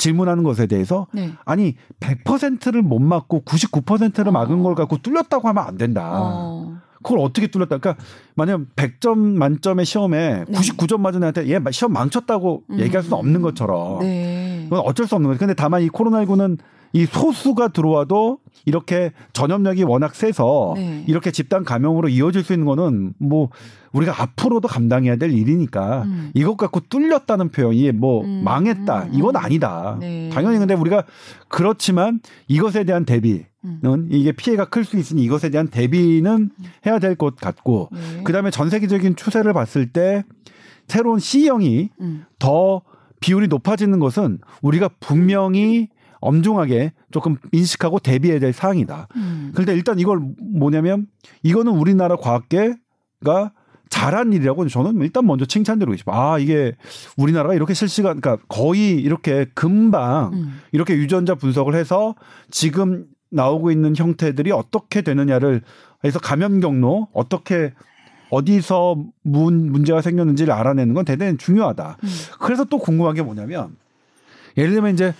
[0.00, 1.30] 질문하는 것에 대해서 네.
[1.44, 4.62] 아니 100%를 못 막고 99%를 막은 어.
[4.62, 6.10] 걸 갖고 뚫렸다고 하면 안 된다.
[6.12, 6.78] 어.
[7.02, 7.78] 그걸 어떻게 뚫렸다?
[7.78, 8.02] 그러니까
[8.34, 10.58] 만약 100점 만점의 시험에 네.
[10.58, 12.80] 99점 맞은 애한테 얘 시험 망쳤다고 음.
[12.80, 14.62] 얘기할 수는 없는 것처럼 네.
[14.64, 15.38] 그건 어쩔 수 없는 거죠.
[15.38, 16.58] 근데 다만 이 코로나19는
[16.92, 21.04] 이 소수가 들어와도 이렇게 전염력이 워낙 세서 네.
[21.06, 23.48] 이렇게 집단 감염으로 이어질 수 있는 거는 뭐
[23.92, 26.30] 우리가 앞으로도 감당해야 될 일이니까 음.
[26.34, 28.42] 이것 갖고 뚫렸다는 표현이 뭐 음.
[28.44, 29.10] 망했다 음.
[29.14, 29.96] 이건 아니다.
[30.00, 30.30] 네.
[30.32, 31.04] 당연히 근데 우리가
[31.48, 34.08] 그렇지만 이것에 대한 대비는 음.
[34.10, 36.50] 이게 피해가 클 수 있으니 이것에 대한 대비는
[36.86, 38.22] 해야 될 것 같고 네.
[38.24, 40.24] 그다음에 전 세계적인 추세를 봤을 때
[40.88, 42.24] 새로운 C형이 음.
[42.38, 42.82] 더
[43.20, 45.88] 비율이 높아지는 것은 우리가 분명히
[46.20, 49.08] 엄중하게 조금 인식하고 대비해야 될 사항이다.
[49.16, 49.50] 음.
[49.54, 51.06] 그런데 일단 이걸 뭐냐면
[51.42, 53.52] 이거는 우리나라 과학계가
[53.88, 56.16] 잘한 일이라고 저는 일단 먼저 칭찬드리고 싶어요.
[56.16, 56.76] 아, 이게
[57.16, 60.60] 우리나라가 이렇게 실시간, 그러니까 거의 이렇게 금방 음.
[60.72, 62.14] 이렇게 유전자 분석을 해서
[62.50, 65.62] 지금 나오고 있는 형태들이 어떻게 되느냐를
[66.04, 67.72] 해서 감염 경로 어떻게
[68.30, 71.96] 어디서 문, 문제가 생겼는지를 알아내는 건 대단히 중요하다.
[72.02, 72.08] 음.
[72.38, 73.76] 그래서 또 궁금한 게 뭐냐면
[74.56, 75.14] 예를 들면 이제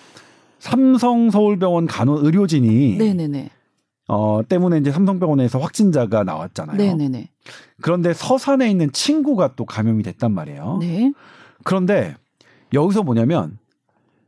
[0.61, 3.51] 삼성 서울병원 간호 의료진이 네네네.
[4.09, 6.77] 어 때문에 이제 삼성병원에서 확진자가 나왔잖아요.
[6.77, 7.31] 네네네.
[7.81, 10.79] 그런데 서산에 있는 친구가 또 감염이 됐단 말이에요.
[10.81, 11.13] 네.
[11.65, 12.15] 그런데
[12.73, 13.59] 여기서 뭐냐면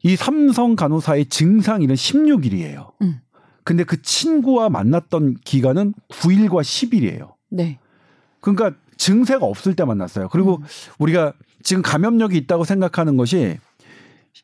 [0.02, 2.92] 이 삼성 간호사의 증상일은 16일이에요.
[3.02, 3.20] 음.
[3.64, 7.34] 근데 그 친구와 만났던 기간은 9일과 10일이에요.
[7.50, 7.78] 네.
[8.40, 10.28] 그러니까 증세가 없을 때 만났어요.
[10.30, 10.62] 그리고 음.
[10.98, 13.58] 우리가 지금 감염력이 있다고 생각하는 것이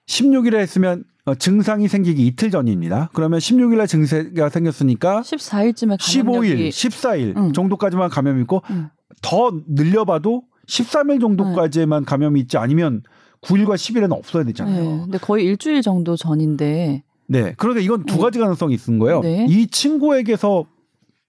[0.06, 3.10] 16일에 했으면 어, 증상이 생기기 이틀 전입니다.
[3.12, 7.52] 그러면 16일날 증세가 생겼으니까 14일쯤에 15일, 14일 응.
[7.52, 8.90] 정도까지만 감염이 있고 응.
[9.22, 12.04] 더 늘려봐도 13일 정도까지만 응.
[12.04, 13.02] 감염이 있지 아니면
[13.42, 14.82] 9일과 10일에는 없어야 되잖아요.
[14.82, 15.00] 네.
[15.02, 17.02] 근데 거의 일주일 정도 전인데.
[17.26, 17.54] 네.
[17.56, 19.20] 그러니까 이건 두 가지 가능성이 있는 거예요.
[19.20, 19.46] 네.
[19.48, 20.66] 이 친구에게서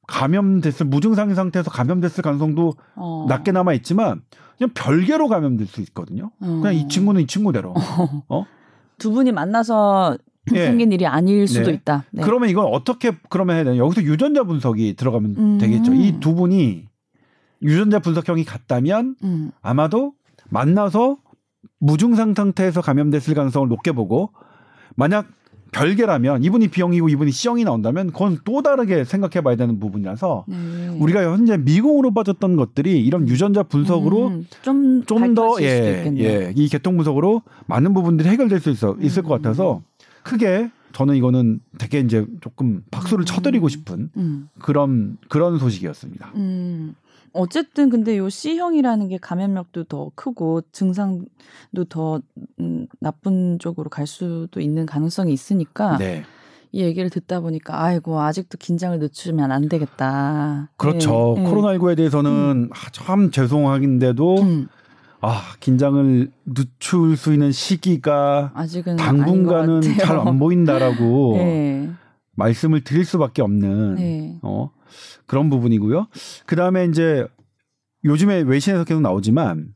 [0.08, 3.26] 감염됐을 무증상인 상태에서 감염됐을 가능성도 어.
[3.30, 4.22] 낮게 남아 있지만
[4.58, 6.32] 그냥 별개로 감염될 수 있거든요.
[6.42, 6.60] 어.
[6.62, 7.74] 그냥 이 친구는 이 친구대로.
[8.28, 8.46] 어?
[9.00, 10.18] 두 분이 만나서
[10.52, 10.66] 네.
[10.66, 11.74] 생긴 일이 아닐 수도 네.
[11.74, 12.06] 있다.
[12.12, 12.22] 네.
[12.24, 13.78] 그러면 이건 어떻게 그러면 해야 되나?
[13.78, 15.58] 여기서 유전자 분석이 들어가면 음.
[15.58, 15.94] 되겠죠.
[15.94, 16.88] 이 두 분이
[17.62, 19.52] 유전자 분석형이 같다면 음.
[19.62, 20.14] 아마도
[20.50, 21.18] 만나서
[21.80, 24.32] 무증상 상태에서 감염됐을 가능성을 높게 보고
[24.96, 25.28] 만약
[25.72, 30.98] 별개라면 이분이 B형이고 이분이 C형이 나온다면 그건 또 다르게 생각해 봐야 되는 부분이라서 네.
[31.00, 36.98] 우리가 현재 미궁으로 빠졌던 것들이 이런 유전자 분석으로 음, 좀좀 더 예, 예, 이 개통
[36.98, 39.28] 분석으로 많은 부분들이 해결될 수 있어 있을 음.
[39.28, 39.82] 것 같아서
[40.24, 43.26] 크게 저는 이거는 되게 이제 조금 박수를 음.
[43.26, 44.50] 쳐드리고 싶은 음.
[44.60, 46.32] 그런 그런 소식이었습니다.
[46.36, 46.96] 음.
[47.34, 52.22] 어쨌든 근데 요 C형이라는 게 감염력도 더 크고 증상도 더
[52.60, 56.24] 음, 나쁜 쪽으로 갈 수도 있는 가능성이 있으니까 네.
[56.72, 60.70] 이 얘기를 듣다 보니까 아이고 아직도 긴장을 늦추면 안 되겠다.
[60.78, 61.34] 그렇죠.
[61.38, 61.44] 네.
[61.46, 62.70] 코로나19에 대해서는 음.
[62.92, 64.68] 참 죄송하긴데도 음.
[65.22, 71.90] 아 긴장을 늦출 수 있는 시기가 아직은 당분간은 잘 안 보인다라고 네.
[72.36, 74.40] 말씀을 드릴 수밖에 없는 네.
[74.42, 74.72] 어
[75.26, 76.08] 그런 부분이고요.
[76.46, 77.26] 그 다음에 이제
[78.06, 79.68] 요즘에 외신에서 계속 나오지만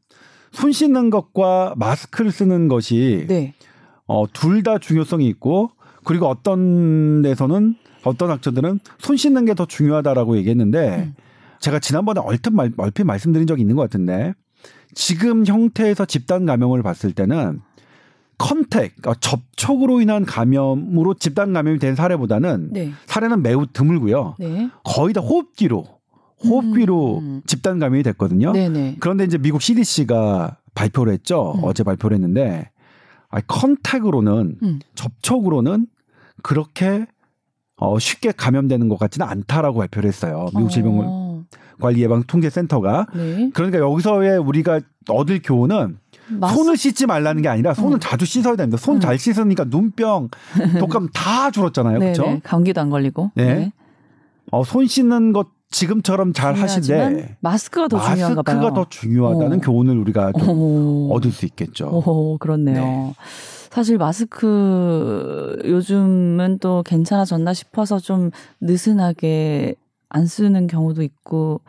[0.52, 3.54] 손 씻는 것과 마스크를 쓰는 것이 네.
[4.06, 5.72] 어, 둘 다 중요성이 있고
[6.06, 11.16] 그리고 어떤 데서는 어떤 학자들은 손 씻는 게 더 중요하다라고 얘기했는데 음.
[11.60, 14.34] 제가 지난번에 얼핏, 말, 얼핏 말씀드린 적이 있는 것 같은데
[14.94, 17.62] 지금 형태에서 집단 감염을 봤을 때는
[18.38, 22.92] 컨택, 그러니까 접촉으로 인한 감염으로 집단 감염이 된 사례보다는 네.
[23.06, 24.36] 사례는 매우 드물고요.
[24.40, 24.70] 네.
[24.84, 25.86] 거의 다 호흡기로
[26.44, 27.42] 호흡기로 음.
[27.46, 28.52] 집단 감염이 됐거든요.
[28.52, 28.98] 네네.
[29.00, 31.54] 그런데 이제 미국 CDC가 발표를 했죠.
[31.58, 31.64] 음.
[31.64, 32.70] 어제 발표를 했는데
[33.30, 34.80] 아, 컨택으로는 음.
[34.96, 35.88] 접촉으로는
[36.42, 37.06] 그렇게
[37.78, 40.48] 어, 쉽게 감염되는 것 같지는 않다라고 발표를 했어요.
[40.54, 40.70] 미국 어.
[40.70, 40.98] 질병
[41.80, 43.08] 관리 예방 통제 센터가.
[43.14, 43.50] 네.
[43.54, 45.98] 그러니까 여기서의 우리가 얻을 교훈은
[46.30, 46.56] 마스...
[46.56, 48.00] 손을 씻지 말라는 게 아니라 손을 음.
[48.00, 48.78] 자주 씻어야 됩니다.
[48.78, 49.18] 손잘 음.
[49.18, 50.30] 씻으니까 눈병,
[50.80, 52.00] 독감 다 줄었잖아요.
[52.00, 52.40] 그렇죠?
[52.44, 53.32] 감기도 안 걸리고.
[53.36, 53.54] 네.
[53.54, 53.74] 네.
[54.52, 58.56] 어, 손 씻는 것 지금처럼 잘 하신데 마스크가 더 중요한가 봐요.
[58.58, 59.62] 마스크가 더 중요하다는 오.
[59.62, 61.88] 교훈을 우리가 좀 얻을 수 있겠죠.
[61.88, 62.76] 오, 그렇네요.
[62.76, 63.14] 네.
[63.72, 68.30] 사실 마스크 요즘은 또 괜찮아졌나 싶어서 좀
[68.62, 69.76] 느슨하게
[70.14, 71.60] 안 쓰는 경우도 있고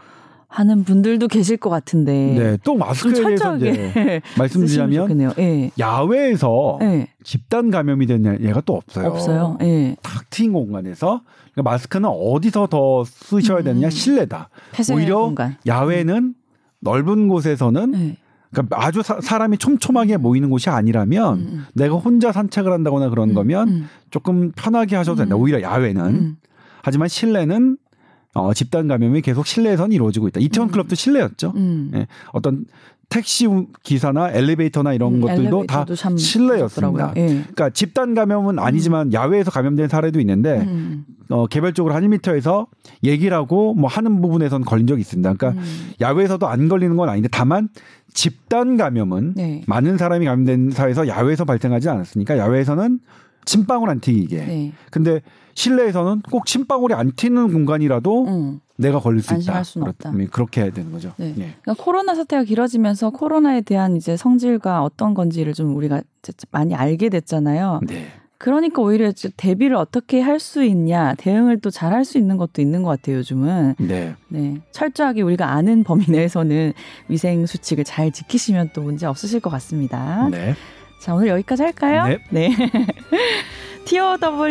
[0.47, 2.13] 하는 분들도 계실 것 같은데.
[2.13, 5.73] 네, 또 마스크에 대해서 이제 말씀드리자면 네.
[5.81, 7.09] 야외에서 네.
[7.25, 9.09] 집단 감염이 된 예가 또 없어요.
[9.09, 9.57] 없어요.
[9.59, 9.97] 네.
[10.03, 11.23] 탁 트인 공간에서
[11.53, 13.65] 그러니까 마스크는 어디서 더 쓰셔야 음.
[13.65, 14.51] 되느냐 실내다.
[14.93, 15.57] 오히려 공간.
[15.67, 16.35] 야외는
[16.79, 18.17] 넓은 곳에서는 네.
[18.53, 21.65] 그러니까 아주 사, 람이 촘촘하게 모이는 곳이 아니라면 음, 음.
[21.75, 23.35] 내가 혼자 산책을 한다거나 그런 음.
[23.35, 23.89] 거면 음.
[24.11, 25.35] 조금 편하게 하셔도 된다.
[25.35, 25.41] 음.
[25.41, 26.37] 오히려 야외는.
[26.85, 27.79] 하지만 실내는
[28.35, 30.41] 어, 집단 감염이 계속 실내에선 이루어지고 있다.
[30.41, 30.73] 이태원 음.
[30.73, 31.53] 클럽도 실내였죠.
[31.57, 31.91] 음.
[31.95, 32.67] 예, 어떤
[33.09, 33.47] 택시
[33.83, 37.13] 기사나 엘리베이터나 이런 음, 것들도 다 실내였습니다.
[37.17, 37.27] 예.
[37.27, 39.13] 그러니까 집단 감염은 아니지만 음.
[39.13, 41.05] 야외에서 감염된 사례도 있는데 음.
[41.29, 42.67] 어, 개별적으로 한 1미터에서
[43.05, 45.35] 얘기를 하고 뭐 하는 부분에선 걸린 적이 있습니다.
[45.35, 45.93] 그러니까 음.
[46.01, 47.69] 야외에서도 안 걸리는 건 아닌데 다만
[48.13, 49.63] 집단 감염은 네.
[49.67, 52.99] 많은 사람이 감염된 사회에서 야외에서 발생하지 않았으니까 야외에서는
[53.45, 54.37] 침방울 안 튀기게.
[54.37, 54.73] 네.
[54.91, 55.21] 근데
[55.55, 58.61] 실내에서는 꼭 침방울이 안 튀는 공간이라도 음.
[58.77, 59.63] 내가 걸릴 수 있다.
[59.63, 60.13] 수는 없다.
[60.31, 61.13] 그렇게 해야 되는 거죠.
[61.17, 61.29] 네.
[61.39, 61.55] 예.
[61.63, 66.03] 그러니까 코로나 사태가 길어지면서 코로나에 대한 이제 성질과 어떤 건지를 좀 우리가
[66.51, 67.81] 많이 알게 됐잖아요.
[67.87, 68.07] 네.
[68.37, 72.83] 그러니까 오히려 대비를 어떻게 할 수 있냐, 대응을 또 잘 할 수 있는 것도 있는
[72.83, 73.77] 것 같아요, 요즘은.
[73.79, 74.15] 네.
[74.29, 74.61] 네.
[74.73, 76.73] 철저하게 우리가 아는 범위 내에서는
[77.09, 80.29] 위생 수칙을 잘 지키시면 또 문제 없으실 것 같습니다.
[80.31, 80.55] 네.
[80.99, 82.07] 자, 오늘 여기까지 할까요?
[82.07, 82.19] 네.
[82.31, 82.51] 네.
[84.19, 84.51] tower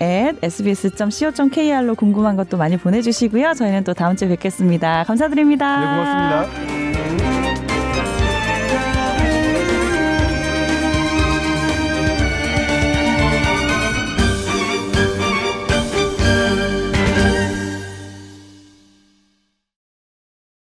[0.00, 3.54] at sbs.co.kr로 궁금한 것도 많이 보내주시고요.
[3.54, 5.04] 저희는 또 다음 주에 뵙겠습니다.
[5.04, 5.80] 감사드립니다.
[5.80, 7.41] 네, 고맙습니다.